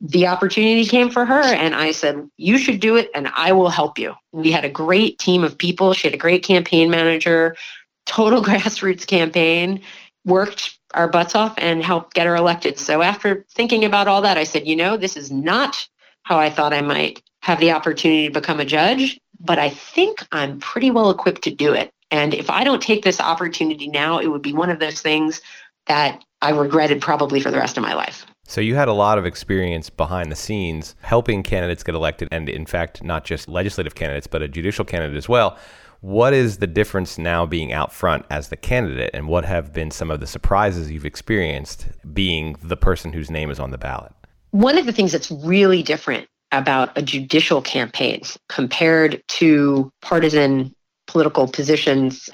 the 0.00 0.26
opportunity 0.26 0.84
came 0.84 1.10
for 1.10 1.24
her 1.24 1.42
and 1.42 1.74
I 1.74 1.92
said, 1.92 2.28
You 2.36 2.58
should 2.58 2.80
do 2.80 2.96
it 2.96 3.10
and 3.14 3.28
I 3.28 3.52
will 3.52 3.70
help 3.70 3.98
you. 3.98 4.14
We 4.32 4.52
had 4.52 4.64
a 4.64 4.70
great 4.70 5.18
team 5.18 5.42
of 5.42 5.56
people. 5.56 5.92
She 5.94 6.06
had 6.06 6.14
a 6.14 6.18
great 6.18 6.42
campaign 6.42 6.90
manager, 6.90 7.56
total 8.04 8.42
grassroots 8.44 9.06
campaign, 9.06 9.82
worked 10.24 10.78
our 10.94 11.08
butts 11.08 11.34
off 11.34 11.54
and 11.58 11.82
helped 11.82 12.14
get 12.14 12.26
her 12.26 12.36
elected. 12.36 12.78
So 12.78 13.02
after 13.02 13.44
thinking 13.54 13.84
about 13.84 14.08
all 14.08 14.22
that, 14.22 14.38
I 14.38 14.44
said, 14.44 14.66
You 14.66 14.76
know, 14.76 14.96
this 14.96 15.16
is 15.16 15.30
not 15.30 15.88
how 16.24 16.38
I 16.38 16.50
thought 16.50 16.72
I 16.72 16.82
might 16.82 17.22
have 17.42 17.60
the 17.60 17.72
opportunity 17.72 18.26
to 18.26 18.32
become 18.32 18.60
a 18.60 18.64
judge, 18.64 19.18
but 19.38 19.58
I 19.58 19.70
think 19.70 20.26
I'm 20.32 20.58
pretty 20.58 20.90
well 20.90 21.10
equipped 21.10 21.42
to 21.42 21.54
do 21.54 21.72
it. 21.72 21.90
And 22.10 22.34
if 22.34 22.50
I 22.50 22.64
don't 22.64 22.82
take 22.82 23.02
this 23.02 23.20
opportunity 23.20 23.88
now, 23.88 24.18
it 24.18 24.26
would 24.26 24.42
be 24.42 24.52
one 24.52 24.70
of 24.70 24.78
those 24.78 25.00
things 25.00 25.40
that 25.86 26.24
I 26.42 26.50
regretted 26.50 27.00
probably 27.00 27.40
for 27.40 27.50
the 27.50 27.58
rest 27.58 27.76
of 27.76 27.82
my 27.82 27.94
life. 27.94 28.26
So 28.48 28.60
you 28.60 28.76
had 28.76 28.86
a 28.86 28.92
lot 28.92 29.18
of 29.18 29.26
experience 29.26 29.90
behind 29.90 30.30
the 30.30 30.36
scenes 30.36 30.94
helping 31.00 31.42
candidates 31.42 31.82
get 31.82 31.96
elected, 31.96 32.28
and 32.30 32.48
in 32.48 32.64
fact, 32.64 33.02
not 33.02 33.24
just 33.24 33.48
legislative 33.48 33.96
candidates, 33.96 34.28
but 34.28 34.40
a 34.40 34.48
judicial 34.48 34.84
candidate 34.84 35.16
as 35.16 35.28
well. 35.28 35.58
What 36.00 36.32
is 36.32 36.58
the 36.58 36.68
difference 36.68 37.18
now 37.18 37.44
being 37.44 37.72
out 37.72 37.92
front 37.92 38.24
as 38.30 38.48
the 38.48 38.56
candidate, 38.56 39.10
and 39.12 39.26
what 39.26 39.44
have 39.44 39.72
been 39.72 39.90
some 39.90 40.12
of 40.12 40.20
the 40.20 40.28
surprises 40.28 40.92
you've 40.92 41.04
experienced 41.04 41.88
being 42.14 42.56
the 42.62 42.76
person 42.76 43.12
whose 43.12 43.30
name 43.30 43.50
is 43.50 43.58
on 43.58 43.72
the 43.72 43.78
ballot? 43.78 44.12
One 44.52 44.78
of 44.78 44.86
the 44.86 44.92
things 44.92 45.10
that's 45.10 45.30
really 45.30 45.82
different 45.82 46.28
about 46.52 46.96
a 46.96 47.02
judicial 47.02 47.60
campaign 47.60 48.22
compared 48.48 49.20
to 49.28 49.90
partisan 50.02 50.72
political 51.08 51.48
positions, 51.48 52.30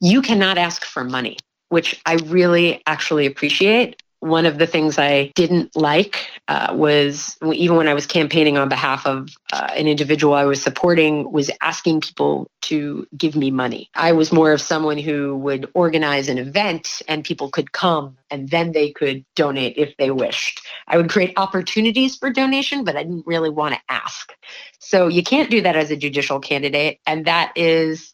you 0.00 0.20
cannot 0.20 0.58
ask 0.58 0.84
for 0.84 1.04
money, 1.04 1.38
which 1.70 2.00
I 2.04 2.16
really 2.26 2.82
actually 2.86 3.24
appreciate. 3.24 4.02
One 4.24 4.46
of 4.46 4.56
the 4.56 4.66
things 4.66 4.98
I 4.98 5.32
didn't 5.34 5.76
like 5.76 6.26
uh, 6.48 6.72
was 6.74 7.36
even 7.44 7.76
when 7.76 7.88
I 7.88 7.94
was 7.94 8.06
campaigning 8.06 8.56
on 8.56 8.70
behalf 8.70 9.06
of 9.06 9.28
uh, 9.52 9.68
an 9.76 9.86
individual 9.86 10.32
I 10.32 10.46
was 10.46 10.62
supporting, 10.62 11.30
was 11.30 11.50
asking 11.60 12.00
people 12.00 12.48
to 12.62 13.06
give 13.16 13.36
me 13.36 13.50
money. 13.50 13.90
I 13.94 14.12
was 14.12 14.32
more 14.32 14.52
of 14.52 14.62
someone 14.62 14.96
who 14.96 15.36
would 15.36 15.70
organize 15.74 16.30
an 16.30 16.38
event 16.38 17.02
and 17.06 17.22
people 17.22 17.50
could 17.50 17.72
come 17.72 18.16
and 18.30 18.48
then 18.48 18.72
they 18.72 18.92
could 18.92 19.26
donate 19.36 19.76
if 19.76 19.94
they 19.98 20.10
wished. 20.10 20.62
I 20.88 20.96
would 20.96 21.10
create 21.10 21.34
opportunities 21.36 22.16
for 22.16 22.30
donation, 22.30 22.84
but 22.84 22.96
I 22.96 23.02
didn't 23.02 23.26
really 23.26 23.50
want 23.50 23.74
to 23.74 23.80
ask. 23.90 24.32
So 24.78 25.08
you 25.08 25.22
can't 25.22 25.50
do 25.50 25.60
that 25.60 25.76
as 25.76 25.90
a 25.90 25.96
judicial 25.96 26.40
candidate. 26.40 26.98
And 27.06 27.26
that 27.26 27.52
is 27.56 28.13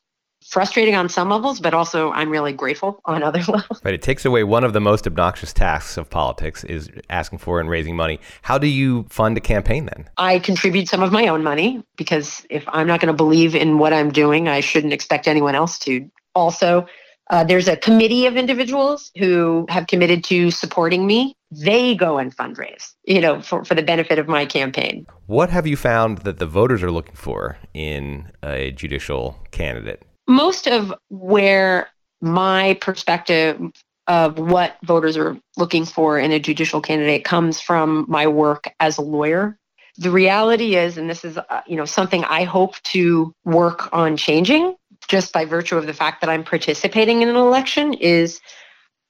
frustrating 0.50 0.96
on 0.96 1.08
some 1.08 1.30
levels, 1.30 1.60
but 1.60 1.72
also 1.72 2.10
I'm 2.10 2.28
really 2.28 2.52
grateful 2.52 3.00
on 3.04 3.22
other 3.22 3.38
levels. 3.48 3.80
Right. 3.84 3.94
It 3.94 4.02
takes 4.02 4.24
away 4.24 4.42
one 4.42 4.64
of 4.64 4.72
the 4.72 4.80
most 4.80 5.06
obnoxious 5.06 5.52
tasks 5.52 5.96
of 5.96 6.10
politics 6.10 6.64
is 6.64 6.90
asking 7.08 7.38
for 7.38 7.60
and 7.60 7.70
raising 7.70 7.94
money. 7.94 8.18
How 8.42 8.58
do 8.58 8.66
you 8.66 9.06
fund 9.08 9.36
a 9.38 9.40
campaign 9.40 9.86
then? 9.86 10.10
I 10.16 10.40
contribute 10.40 10.88
some 10.88 11.02
of 11.02 11.12
my 11.12 11.28
own 11.28 11.44
money 11.44 11.84
because 11.96 12.44
if 12.50 12.64
I'm 12.68 12.88
not 12.88 13.00
going 13.00 13.12
to 13.12 13.16
believe 13.16 13.54
in 13.54 13.78
what 13.78 13.92
I'm 13.92 14.10
doing, 14.10 14.48
I 14.48 14.60
shouldn't 14.60 14.92
expect 14.92 15.28
anyone 15.28 15.54
else 15.54 15.78
to. 15.80 16.10
Also, 16.34 16.86
uh, 17.30 17.44
there's 17.44 17.68
a 17.68 17.76
committee 17.76 18.26
of 18.26 18.36
individuals 18.36 19.12
who 19.16 19.64
have 19.68 19.86
committed 19.86 20.24
to 20.24 20.50
supporting 20.50 21.06
me. 21.06 21.36
They 21.52 21.94
go 21.94 22.18
and 22.18 22.36
fundraise, 22.36 22.94
you 23.04 23.20
know, 23.20 23.40
for, 23.40 23.64
for 23.64 23.76
the 23.76 23.82
benefit 23.82 24.18
of 24.18 24.26
my 24.26 24.46
campaign. 24.46 25.06
What 25.26 25.50
have 25.50 25.66
you 25.66 25.76
found 25.76 26.18
that 26.18 26.38
the 26.38 26.46
voters 26.46 26.82
are 26.82 26.90
looking 26.90 27.14
for 27.14 27.56
in 27.72 28.32
a 28.42 28.72
judicial 28.72 29.36
candidate? 29.52 30.02
Most 30.30 30.68
of 30.68 30.94
where 31.08 31.88
my 32.22 32.74
perspective 32.74 33.60
of 34.06 34.38
what 34.38 34.76
voters 34.84 35.16
are 35.16 35.36
looking 35.56 35.84
for 35.84 36.18
in 36.18 36.30
a 36.32 36.38
judicial 36.38 36.80
candidate 36.80 37.24
comes 37.24 37.60
from 37.60 38.06
my 38.08 38.26
work 38.26 38.72
as 38.78 38.96
a 38.96 39.02
lawyer. 39.02 39.58
The 39.98 40.10
reality 40.10 40.76
is, 40.76 40.96
and 40.96 41.10
this 41.10 41.24
is 41.24 41.36
uh, 41.36 41.60
you 41.66 41.76
know 41.76 41.84
something 41.84 42.24
I 42.24 42.44
hope 42.44 42.80
to 42.94 43.34
work 43.44 43.92
on 43.92 44.16
changing, 44.16 44.76
just 45.08 45.32
by 45.32 45.44
virtue 45.44 45.76
of 45.76 45.86
the 45.86 45.92
fact 45.92 46.20
that 46.20 46.30
I'm 46.30 46.44
participating 46.44 47.22
in 47.22 47.28
an 47.28 47.36
election, 47.36 47.94
is 47.94 48.40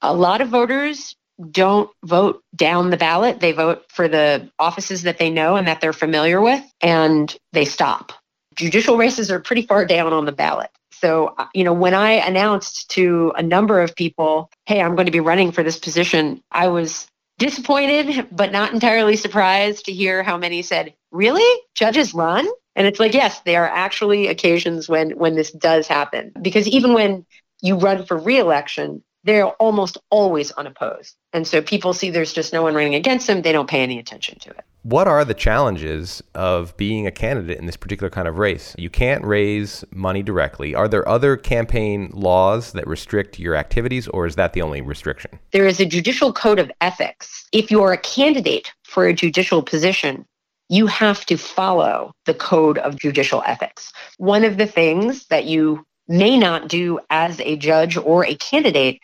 a 0.01 0.13
lot 0.13 0.41
of 0.41 0.49
voters 0.49 1.15
don't 1.51 1.89
vote 2.03 2.43
down 2.55 2.89
the 2.89 2.97
ballot. 2.97 3.39
They 3.39 3.51
vote 3.51 3.85
for 3.89 4.07
the 4.07 4.49
offices 4.59 5.03
that 5.03 5.17
they 5.17 5.29
know 5.29 5.55
and 5.55 5.67
that 5.67 5.81
they're 5.81 5.93
familiar 5.93 6.41
with, 6.41 6.63
and 6.81 7.33
they 7.53 7.65
stop. 7.65 8.11
Judicial 8.55 8.97
races 8.97 9.31
are 9.31 9.39
pretty 9.39 9.61
far 9.61 9.85
down 9.85 10.13
on 10.13 10.25
the 10.25 10.31
ballot. 10.31 10.71
So, 11.01 11.33
uh, 11.35 11.47
you 11.55 11.63
know, 11.63 11.73
when 11.73 11.95
I 11.95 12.11
announced 12.11 12.91
to 12.91 13.33
a 13.35 13.41
number 13.41 13.81
of 13.81 13.95
people, 13.95 14.51
hey, 14.67 14.79
I'm 14.79 14.95
going 14.95 15.07
to 15.07 15.11
be 15.11 15.19
running 15.19 15.51
for 15.51 15.63
this 15.63 15.79
position, 15.79 16.43
I 16.51 16.67
was 16.67 17.07
disappointed, 17.39 18.27
but 18.31 18.51
not 18.51 18.71
entirely 18.71 19.15
surprised 19.15 19.85
to 19.85 19.91
hear 19.91 20.21
how 20.21 20.37
many 20.37 20.61
said, 20.61 20.93
really? 21.11 21.61
Judges 21.73 22.13
run? 22.13 22.47
And 22.75 22.85
it's 22.85 22.99
like, 22.99 23.15
yes, 23.15 23.41
there 23.41 23.65
are 23.65 23.69
actually 23.69 24.27
occasions 24.27 24.87
when 24.87 25.17
when 25.17 25.35
this 25.35 25.51
does 25.51 25.87
happen. 25.87 26.31
Because 26.39 26.67
even 26.67 26.93
when 26.93 27.25
you 27.61 27.77
run 27.77 28.05
for 28.05 28.15
reelection, 28.15 29.03
they're 29.23 29.47
almost 29.47 29.97
always 30.11 30.51
unopposed. 30.51 31.15
And 31.33 31.47
so 31.47 31.61
people 31.63 31.93
see 31.93 32.11
there's 32.11 32.33
just 32.33 32.53
no 32.53 32.61
one 32.61 32.75
running 32.75 32.95
against 32.95 33.25
them, 33.25 33.41
they 33.41 33.51
don't 33.51 33.69
pay 33.69 33.81
any 33.81 33.97
attention 33.97 34.39
to 34.39 34.51
it. 34.51 34.63
What 34.83 35.07
are 35.07 35.23
the 35.23 35.35
challenges 35.35 36.23
of 36.33 36.75
being 36.75 37.05
a 37.05 37.11
candidate 37.11 37.59
in 37.59 37.67
this 37.67 37.77
particular 37.77 38.09
kind 38.09 38.27
of 38.27 38.39
race? 38.39 38.75
You 38.79 38.89
can't 38.89 39.23
raise 39.23 39.85
money 39.91 40.23
directly. 40.23 40.73
Are 40.73 40.87
there 40.87 41.07
other 41.07 41.37
campaign 41.37 42.09
laws 42.13 42.71
that 42.71 42.87
restrict 42.87 43.37
your 43.37 43.55
activities, 43.55 44.07
or 44.07 44.25
is 44.25 44.37
that 44.37 44.53
the 44.53 44.63
only 44.63 44.81
restriction? 44.81 45.37
There 45.51 45.67
is 45.67 45.79
a 45.79 45.85
judicial 45.85 46.33
code 46.33 46.57
of 46.57 46.71
ethics. 46.81 47.47
If 47.51 47.69
you're 47.69 47.93
a 47.93 47.97
candidate 47.99 48.73
for 48.83 49.05
a 49.05 49.13
judicial 49.13 49.61
position, 49.61 50.25
you 50.67 50.87
have 50.87 51.27
to 51.27 51.37
follow 51.37 52.13
the 52.25 52.33
code 52.33 52.79
of 52.79 52.97
judicial 52.97 53.43
ethics. 53.45 53.93
One 54.17 54.43
of 54.43 54.57
the 54.57 54.65
things 54.65 55.27
that 55.27 55.45
you 55.45 55.85
may 56.07 56.39
not 56.39 56.69
do 56.69 56.99
as 57.11 57.39
a 57.41 57.55
judge 57.55 57.97
or 57.97 58.25
a 58.25 58.33
candidate 58.33 58.99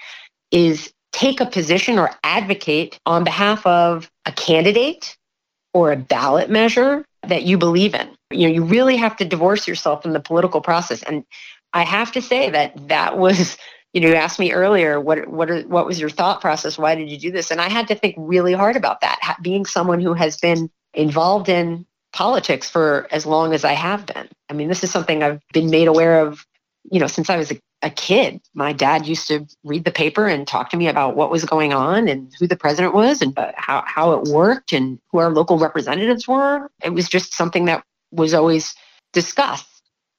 is 0.50 0.92
take 1.12 1.40
a 1.40 1.46
position 1.46 2.00
or 2.00 2.10
advocate 2.24 3.00
on 3.06 3.24
behalf 3.24 3.64
of 3.68 4.10
a 4.26 4.32
candidate 4.32 5.16
or 5.78 5.92
a 5.92 5.96
ballot 5.96 6.50
measure 6.50 7.06
that 7.28 7.44
you 7.44 7.56
believe 7.56 7.94
in. 7.94 8.10
You 8.32 8.48
know, 8.48 8.54
you 8.56 8.64
really 8.64 8.98
have 8.98 9.16
to 9.18 9.26
divorce 9.26 9.68
yourself 9.68 10.02
from 10.02 10.14
the 10.14 10.20
political 10.20 10.60
process. 10.60 11.04
And 11.04 11.24
I 11.72 11.84
have 11.84 12.12
to 12.14 12.22
say 12.22 12.50
that 12.50 12.88
that 12.88 13.20
was, 13.20 13.58
you 13.94 14.02
know, 14.02 14.08
you 14.08 14.16
asked 14.16 14.40
me 14.40 14.54
earlier, 14.54 15.00
what 15.00 15.28
what 15.28 15.52
are, 15.52 15.62
what 15.62 15.86
was 15.86 16.00
your 16.00 16.10
thought 16.10 16.42
process? 16.42 16.80
Why 16.80 16.96
did 16.96 17.12
you 17.12 17.20
do 17.20 17.32
this? 17.32 17.52
And 17.52 17.62
I 17.62 17.70
had 17.70 17.88
to 17.90 17.96
think 17.96 18.16
really 18.18 18.54
hard 18.54 18.76
about 18.76 19.02
that. 19.02 19.38
Being 19.44 19.68
someone 19.68 20.02
who 20.02 20.14
has 20.14 20.38
been 20.38 20.72
involved 20.96 21.48
in 21.48 21.86
politics 22.12 22.68
for 22.72 23.08
as 23.12 23.28
long 23.28 23.54
as 23.54 23.64
I 23.64 23.74
have 23.74 24.08
been. 24.08 24.28
I 24.50 24.54
mean, 24.54 24.70
this 24.70 24.84
is 24.84 24.90
something 24.90 25.22
I've 25.22 25.42
been 25.54 25.70
made 25.70 25.88
aware 25.88 26.26
of, 26.26 26.44
you 26.92 27.00
know, 27.00 27.08
since 27.08 27.30
I 27.30 27.38
was 27.38 27.52
a 27.52 27.60
a 27.84 27.90
kid. 27.90 28.42
My 28.54 28.74
dad 28.74 29.06
used 29.06 29.28
to 29.28 29.46
read 29.64 29.86
the 29.86 29.92
paper 29.92 30.28
and 30.28 30.48
talk 30.48 30.70
to 30.72 30.78
me 30.78 30.88
about 30.88 31.16
what 31.16 31.30
was 31.30 31.46
going 31.46 31.74
on 31.74 32.08
and 32.08 32.34
who 32.40 32.48
the 32.48 32.56
president 32.56 32.94
was 32.94 33.22
and 33.22 33.38
how, 33.56 33.84
how 33.86 34.14
it 34.14 34.28
worked 34.30 34.74
and 34.74 35.00
who 35.12 35.20
our 35.20 35.30
local 35.30 35.60
representatives 35.60 36.28
were. 36.28 36.70
It 36.84 36.92
was 36.92 37.08
just 37.08 37.34
something 37.34 37.66
that 37.66 37.84
was 38.12 38.34
always 38.34 38.76
discussed 39.14 39.68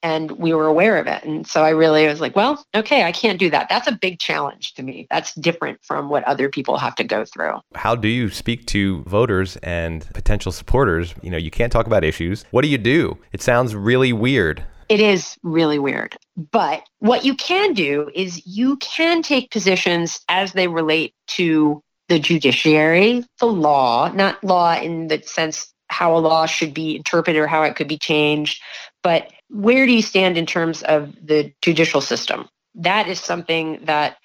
and 0.01 0.31
we 0.33 0.55
were 0.55 0.67
aware 0.67 0.99
of 0.99 1.09
it. 1.09 1.25
And 1.25 1.45
so 1.45 1.65
I 1.65 1.71
really 1.71 2.07
was 2.07 2.21
like, 2.21 2.37
well, 2.37 2.65
okay, 2.75 3.03
I 3.03 3.11
can't 3.11 3.39
do 3.39 3.51
that. 3.51 3.69
That's 3.69 3.89
a 3.89 3.93
big 3.93 4.21
challenge 4.21 4.75
to 4.75 4.85
me. 4.85 5.09
That's 5.11 5.35
different 5.35 5.81
from 5.83 6.09
what 6.09 6.23
other 6.25 6.49
people 6.49 6.79
have 6.79 6.95
to 6.97 7.05
go 7.05 7.25
through. 7.25 7.55
How 7.75 7.97
do 7.97 8.07
you 8.07 8.29
speak 8.31 8.67
to 8.67 9.03
voters 9.03 9.57
and 9.57 10.07
potential 10.15 10.53
supporters? 10.53 11.15
You 11.21 11.31
know, 11.31 11.37
you 11.37 11.51
can't 11.51 11.73
talk 11.73 11.87
about 11.87 12.05
issues. 12.05 12.45
What 12.53 12.63
do 12.63 12.69
you 12.69 12.79
do? 12.79 13.19
It 13.33 13.43
sounds 13.43 13.75
really 13.75 14.13
weird. 14.13 14.65
It 14.89 15.01
is 15.01 15.37
really 15.43 15.79
weird. 15.79 16.17
But 16.37 16.83
what 16.99 17.25
you 17.25 17.35
can 17.35 17.75
do 17.75 18.11
is 18.15 18.47
you 18.47 18.77
can 18.77 19.23
take 19.23 19.51
positions 19.51 20.21
as 20.29 20.53
they 20.53 20.69
relate 20.69 21.15
to 21.29 21.83
the 22.09 22.19
judiciary, 22.19 23.25
the 23.39 23.47
law, 23.47 24.11
not 24.15 24.43
law 24.43 24.75
in 24.75 25.09
the 25.09 25.23
sense 25.23 25.73
how 25.89 26.17
a 26.17 26.19
law 26.19 26.47
should 26.47 26.75
be 26.75 26.97
interpreted 26.97 27.41
or 27.41 27.47
how 27.47 27.63
it 27.63 27.77
could 27.77 27.89
be 27.89 27.99
changed. 27.99 28.63
But 29.03 29.31
where 29.51 29.87
do 29.87 29.93
you 29.93 30.03
stand 30.03 30.39
in 30.39 30.47
terms 30.47 30.83
of 30.83 31.15
the 31.23 31.53
judicial 31.63 32.01
system? 32.01 32.49
That 32.75 33.09
is 33.09 33.21
something 33.21 33.81
that 33.85 34.17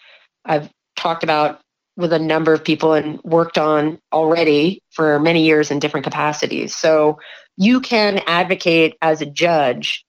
I've 0.45 0.69
talked 0.95 1.23
about 1.23 1.61
with 1.95 2.11
a 2.11 2.19
number 2.19 2.53
of 2.53 2.63
people 2.63 2.93
and 2.93 3.21
worked 3.23 3.57
on 3.57 3.99
already 4.11 4.81
for 4.91 5.19
many 5.19 5.45
years 5.45 5.71
in 5.71 5.79
different 5.79 6.05
capacities. 6.05 6.75
So 6.75 7.19
you 7.55 7.81
can 7.81 8.21
advocate 8.25 8.97
as 9.01 9.21
a 9.21 9.25
judge 9.25 10.05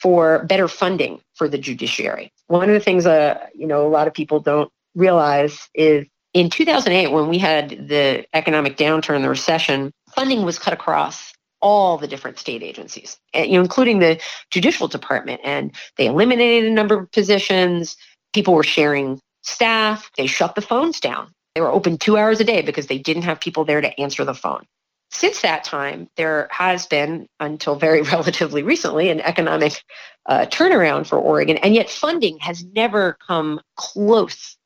for 0.00 0.44
better 0.44 0.68
funding 0.68 1.20
for 1.34 1.48
the 1.48 1.58
judiciary. 1.58 2.32
One 2.48 2.68
of 2.68 2.74
the 2.74 2.80
things 2.80 3.06
uh, 3.06 3.46
you 3.54 3.66
know 3.66 3.86
a 3.86 3.90
lot 3.90 4.06
of 4.06 4.14
people 4.14 4.40
don't 4.40 4.70
realize 4.94 5.68
is 5.74 6.06
in 6.34 6.50
2008 6.50 7.12
when 7.12 7.28
we 7.28 7.38
had 7.38 7.70
the 7.88 8.26
economic 8.34 8.76
downturn, 8.76 9.22
the 9.22 9.28
recession, 9.28 9.90
funding 10.14 10.44
was 10.44 10.58
cut 10.58 10.74
across 10.74 11.32
all 11.62 11.96
the 11.96 12.06
different 12.06 12.38
state 12.38 12.62
agencies, 12.62 13.18
eh, 13.32 13.44
you 13.44 13.54
know, 13.54 13.62
including 13.62 14.00
the 14.00 14.20
judicial 14.50 14.86
department, 14.86 15.40
and 15.42 15.72
they 15.96 16.06
eliminated 16.06 16.70
a 16.70 16.74
number 16.74 16.98
of 16.98 17.10
positions. 17.10 17.96
People 18.34 18.54
were 18.54 18.62
sharing 18.62 19.18
staff. 19.42 20.10
They 20.16 20.26
shut 20.26 20.54
the 20.54 20.60
phones 20.60 21.00
down. 21.00 21.32
They 21.54 21.62
were 21.62 21.72
open 21.72 21.96
two 21.96 22.18
hours 22.18 22.38
a 22.38 22.44
day 22.44 22.60
because 22.60 22.86
they 22.86 22.98
didn't 22.98 23.22
have 23.22 23.40
people 23.40 23.64
there 23.64 23.80
to 23.80 23.98
answer 23.98 24.24
the 24.24 24.34
phone. 24.34 24.64
Since 25.10 25.42
that 25.42 25.64
time, 25.64 26.08
there 26.16 26.48
has 26.50 26.86
been, 26.86 27.26
until 27.40 27.76
very 27.76 28.02
relatively 28.12 28.62
recently, 28.62 29.10
an 29.10 29.20
economic 29.20 29.82
uh, 30.26 30.46
turnaround 30.46 31.06
for 31.06 31.18
Oregon, 31.18 31.56
and 31.58 31.74
yet 31.74 31.88
funding 31.88 32.38
has 32.40 32.64
never 32.64 33.16
come 33.26 33.60
close 33.76 34.56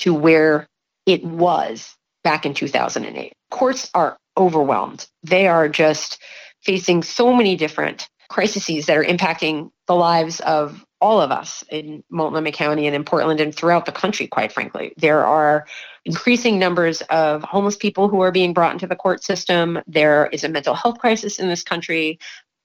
to 0.00 0.14
where 0.14 0.66
it 1.06 1.24
was 1.24 1.94
back 2.24 2.46
in 2.46 2.54
2008. 2.54 3.32
Courts 3.50 3.90
are 3.94 4.16
overwhelmed. 4.36 5.06
They 5.22 5.46
are 5.46 5.68
just 5.68 6.18
facing 6.62 7.02
so 7.02 7.34
many 7.34 7.56
different 7.56 8.08
crises 8.28 8.86
that 8.86 8.96
are 8.96 9.04
impacting 9.04 9.70
the 9.86 9.94
lives 9.94 10.40
of 10.40 10.84
all 11.00 11.20
of 11.20 11.30
us 11.30 11.64
in 11.70 12.04
Multnomah 12.10 12.52
County 12.52 12.86
and 12.86 12.94
in 12.94 13.04
Portland 13.04 13.40
and 13.40 13.54
throughout 13.54 13.86
the 13.86 13.92
country, 13.92 14.26
quite 14.26 14.52
frankly. 14.52 14.92
There 14.96 15.24
are 15.24 15.66
increasing 16.04 16.58
numbers 16.58 17.00
of 17.02 17.42
homeless 17.42 17.76
people 17.76 18.08
who 18.08 18.20
are 18.20 18.32
being 18.32 18.52
brought 18.52 18.72
into 18.72 18.86
the 18.86 18.96
court 18.96 19.24
system. 19.24 19.80
There 19.86 20.26
is 20.26 20.44
a 20.44 20.48
mental 20.48 20.74
health 20.74 20.98
crisis 20.98 21.38
in 21.38 21.48
this 21.48 21.62
country. 21.62 22.18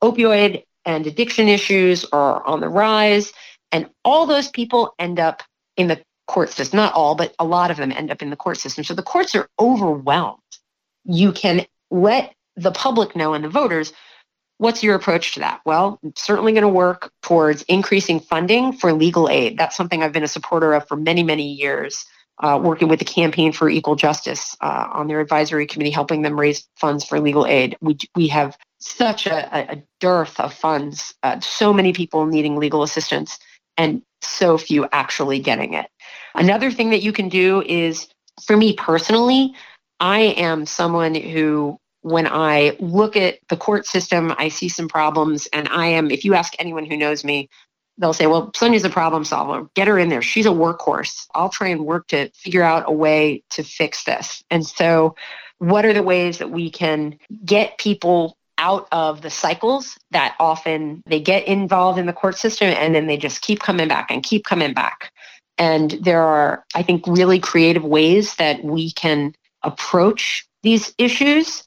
Opioid 0.03 0.63
and 0.85 1.07
addiction 1.07 1.47
issues 1.47 2.05
are 2.11 2.45
on 2.45 2.59
the 2.59 2.69
rise. 2.69 3.31
And 3.71 3.89
all 4.03 4.25
those 4.25 4.49
people 4.49 4.93
end 4.99 5.19
up 5.19 5.41
in 5.77 5.87
the 5.87 6.01
court 6.27 6.49
system. 6.49 6.77
Not 6.77 6.93
all, 6.93 7.15
but 7.15 7.33
a 7.39 7.45
lot 7.45 7.71
of 7.71 7.77
them 7.77 7.91
end 7.91 8.11
up 8.11 8.21
in 8.21 8.29
the 8.29 8.35
court 8.35 8.57
system. 8.57 8.83
So 8.83 8.93
the 8.93 9.03
courts 9.03 9.35
are 9.35 9.49
overwhelmed. 9.59 10.41
You 11.05 11.31
can 11.31 11.65
let 11.89 12.33
the 12.55 12.71
public 12.71 13.15
know 13.15 13.33
and 13.33 13.43
the 13.43 13.49
voters 13.49 13.93
What's 14.57 14.83
your 14.83 14.95
approach 14.95 15.33
to 15.33 15.41
that? 15.41 15.61
Well, 15.65 15.99
I'm 16.03 16.13
certainly 16.15 16.53
going 16.53 16.63
to 16.63 16.69
work 16.69 17.11
towards 17.21 17.63
increasing 17.63 18.19
funding 18.21 18.71
for 18.71 18.93
legal 18.93 19.29
aid. 19.29 19.57
That's 19.57 19.75
something 19.75 20.01
I've 20.01 20.13
been 20.13 20.23
a 20.23 20.29
supporter 20.29 20.73
of 20.73 20.87
for 20.87 20.95
many, 20.95 21.23
many 21.23 21.51
years, 21.51 22.05
uh, 22.41 22.59
working 22.63 22.87
with 22.87 22.99
the 22.99 23.05
Campaign 23.05 23.51
for 23.51 23.69
Equal 23.69 23.95
Justice 23.95 24.55
uh, 24.61 24.87
on 24.93 25.07
their 25.07 25.19
advisory 25.19 25.67
committee, 25.67 25.91
helping 25.91 26.21
them 26.21 26.39
raise 26.39 26.67
funds 26.77 27.03
for 27.03 27.19
legal 27.19 27.45
aid. 27.45 27.75
We, 27.81 27.97
we 28.15 28.27
have 28.29 28.57
such 28.79 29.25
a, 29.27 29.73
a 29.73 29.83
dearth 29.99 30.39
of 30.39 30.53
funds, 30.53 31.13
uh, 31.23 31.39
so 31.41 31.73
many 31.73 31.91
people 31.91 32.25
needing 32.25 32.55
legal 32.55 32.83
assistance, 32.83 33.39
and 33.77 34.01
so 34.21 34.57
few 34.57 34.87
actually 34.91 35.39
getting 35.39 35.73
it. 35.73 35.87
Another 36.33 36.71
thing 36.71 36.91
that 36.91 37.01
you 37.01 37.11
can 37.11 37.29
do 37.29 37.61
is, 37.61 38.07
for 38.45 38.55
me 38.55 38.73
personally, 38.73 39.53
I 39.99 40.19
am 40.19 40.65
someone 40.65 41.15
who 41.15 41.77
when 42.05 42.27
I 42.27 42.77
look 42.79 43.17
at 43.17 43.39
the 43.49 43.57
court 43.57 43.87
system, 43.87 44.31
I 44.37 44.49
see 44.49 44.69
some 44.69 44.87
problems. 44.87 45.47
And 45.51 45.67
I 45.67 45.87
am, 45.87 46.11
if 46.11 46.23
you 46.23 46.35
ask 46.35 46.53
anyone 46.59 46.85
who 46.85 46.95
knows 46.95 47.23
me, 47.23 47.49
they'll 47.97 48.13
say, 48.13 48.27
well, 48.27 48.51
Sonia's 48.55 48.83
a 48.83 48.91
problem 48.91 49.25
solver. 49.25 49.67
Get 49.73 49.87
her 49.87 49.97
in 49.97 50.09
there. 50.09 50.21
She's 50.21 50.45
a 50.45 50.49
workhorse. 50.49 51.25
I'll 51.33 51.49
try 51.49 51.69
and 51.69 51.83
work 51.83 52.05
to 52.09 52.29
figure 52.35 52.61
out 52.61 52.83
a 52.85 52.91
way 52.91 53.41
to 53.49 53.63
fix 53.63 54.03
this. 54.03 54.43
And 54.51 54.63
so, 54.63 55.15
what 55.57 55.83
are 55.83 55.93
the 55.93 56.03
ways 56.03 56.37
that 56.37 56.51
we 56.51 56.69
can 56.69 57.17
get 57.43 57.79
people 57.79 58.37
out 58.59 58.87
of 58.91 59.23
the 59.23 59.31
cycles 59.31 59.97
that 60.11 60.35
often 60.39 61.01
they 61.07 61.19
get 61.19 61.47
involved 61.47 61.97
in 61.97 62.05
the 62.05 62.13
court 62.13 62.37
system 62.37 62.67
and 62.67 62.93
then 62.93 63.07
they 63.07 63.17
just 63.17 63.41
keep 63.41 63.61
coming 63.61 63.87
back 63.87 64.11
and 64.11 64.21
keep 64.21 64.45
coming 64.45 64.75
back? 64.75 65.11
And 65.57 65.89
there 66.03 66.21
are, 66.21 66.63
I 66.75 66.83
think, 66.83 67.07
really 67.07 67.39
creative 67.39 67.83
ways 67.83 68.35
that 68.35 68.63
we 68.63 68.91
can 68.91 69.33
approach 69.63 70.45
these 70.61 70.93
issues 70.99 71.63